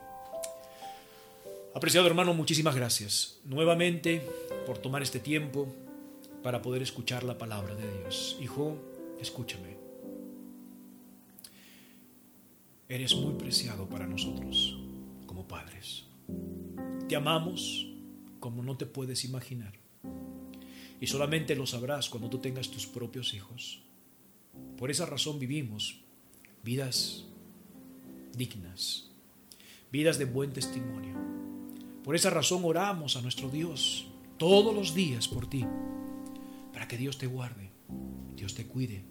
Apreciado 1.76 2.08
hermano, 2.08 2.34
muchísimas 2.34 2.76
gracias 2.76 3.40
nuevamente 3.46 4.22
por 4.66 4.78
tomar 4.78 5.02
este 5.02 5.20
tiempo 5.20 5.68
para 6.44 6.62
poder 6.62 6.82
escuchar 6.82 7.24
la 7.24 7.38
palabra 7.38 7.74
de 7.76 8.00
Dios. 8.00 8.38
Hijo, 8.42 8.78
escúchame. 9.20 9.78
Eres 12.88 13.16
muy 13.16 13.34
preciado 13.34 13.88
para 13.90 14.06
nosotros 14.06 14.78
como 15.26 15.48
padres. 15.48 16.06
Te 17.08 17.16
amamos 17.16 17.88
como 18.40 18.64
no 18.64 18.78
te 18.78 18.86
puedes 18.86 19.26
imaginar. 19.26 19.74
Y 21.00 21.08
solamente 21.08 21.56
lo 21.56 21.66
sabrás 21.66 22.10
cuando 22.10 22.30
tú 22.30 22.40
tengas 22.40 22.70
tus 22.70 22.88
propios 22.88 23.34
hijos. 23.34 23.82
Por 24.78 24.92
esa 24.92 25.06
razón 25.06 25.40
vivimos 25.40 26.00
vidas 26.64 27.26
dignas, 28.36 29.10
vidas 29.92 30.18
de 30.18 30.26
buen 30.26 30.54
testimonio. 30.54 31.16
Por 32.04 32.16
esa 32.16 32.30
razón 32.30 32.64
oramos 32.66 33.16
a 33.16 33.22
nuestro 33.22 33.50
Dios 33.50 34.08
todos 34.38 34.74
los 34.74 34.94
días 34.94 35.28
por 35.28 35.50
ti 35.50 35.66
para 36.74 36.88
que 36.88 36.98
Dios 36.98 37.18
te 37.18 37.28
guarde, 37.28 37.70
Dios 38.36 38.56
te 38.56 38.66
cuide 38.66 39.04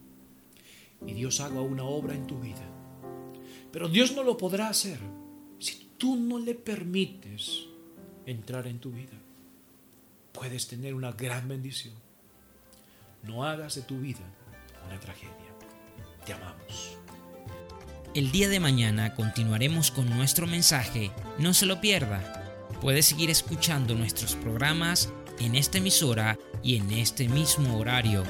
y 1.07 1.13
Dios 1.13 1.41
haga 1.41 1.61
una 1.61 1.85
obra 1.85 2.15
en 2.15 2.27
tu 2.27 2.39
vida. 2.41 2.69
Pero 3.71 3.89
Dios 3.89 4.15
no 4.15 4.23
lo 4.23 4.37
podrá 4.37 4.69
hacer 4.69 4.99
si 5.59 5.91
tú 5.97 6.17
no 6.17 6.39
le 6.39 6.55
permites 6.55 7.67
entrar 8.27 8.67
en 8.67 8.79
tu 8.79 8.91
vida. 8.91 9.17
Puedes 10.33 10.69
tener 10.69 10.95
una 10.95 11.13
gran 11.13 11.49
bendición. 11.49 11.95
No 13.23 13.45
hagas 13.45 13.77
de 13.77 13.83
tu 13.83 14.01
vida 14.01 14.25
una 14.87 14.99
tragedia. 14.99 15.31
Te 16.25 16.33
amamos. 16.33 16.97
El 18.15 18.31
día 18.31 18.49
de 18.49 18.61
mañana 18.61 19.15
continuaremos 19.15 19.91
con 19.91 20.09
nuestro 20.11 20.47
mensaje. 20.47 21.11
No 21.39 21.55
se 21.55 21.67
lo 21.67 21.81
pierda. 21.81 22.69
Puedes 22.81 23.07
seguir 23.07 23.31
escuchando 23.31 23.95
nuestros 23.95 24.37
programas 24.37 25.11
en 25.39 25.55
esta 25.55 25.79
emisora 25.79 26.39
y 26.63 26.77
en 26.77 26.91
este 26.91 27.29
mismo 27.29 27.79
horario. 27.79 28.25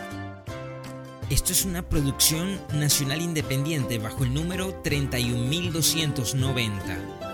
Esto 1.31 1.52
es 1.52 1.64
una 1.64 1.88
producción 1.88 2.61
nacional 2.74 3.22
independiente 3.22 3.98
bajo 3.98 4.24
el 4.24 4.35
número 4.35 4.74
31290. 4.83 7.32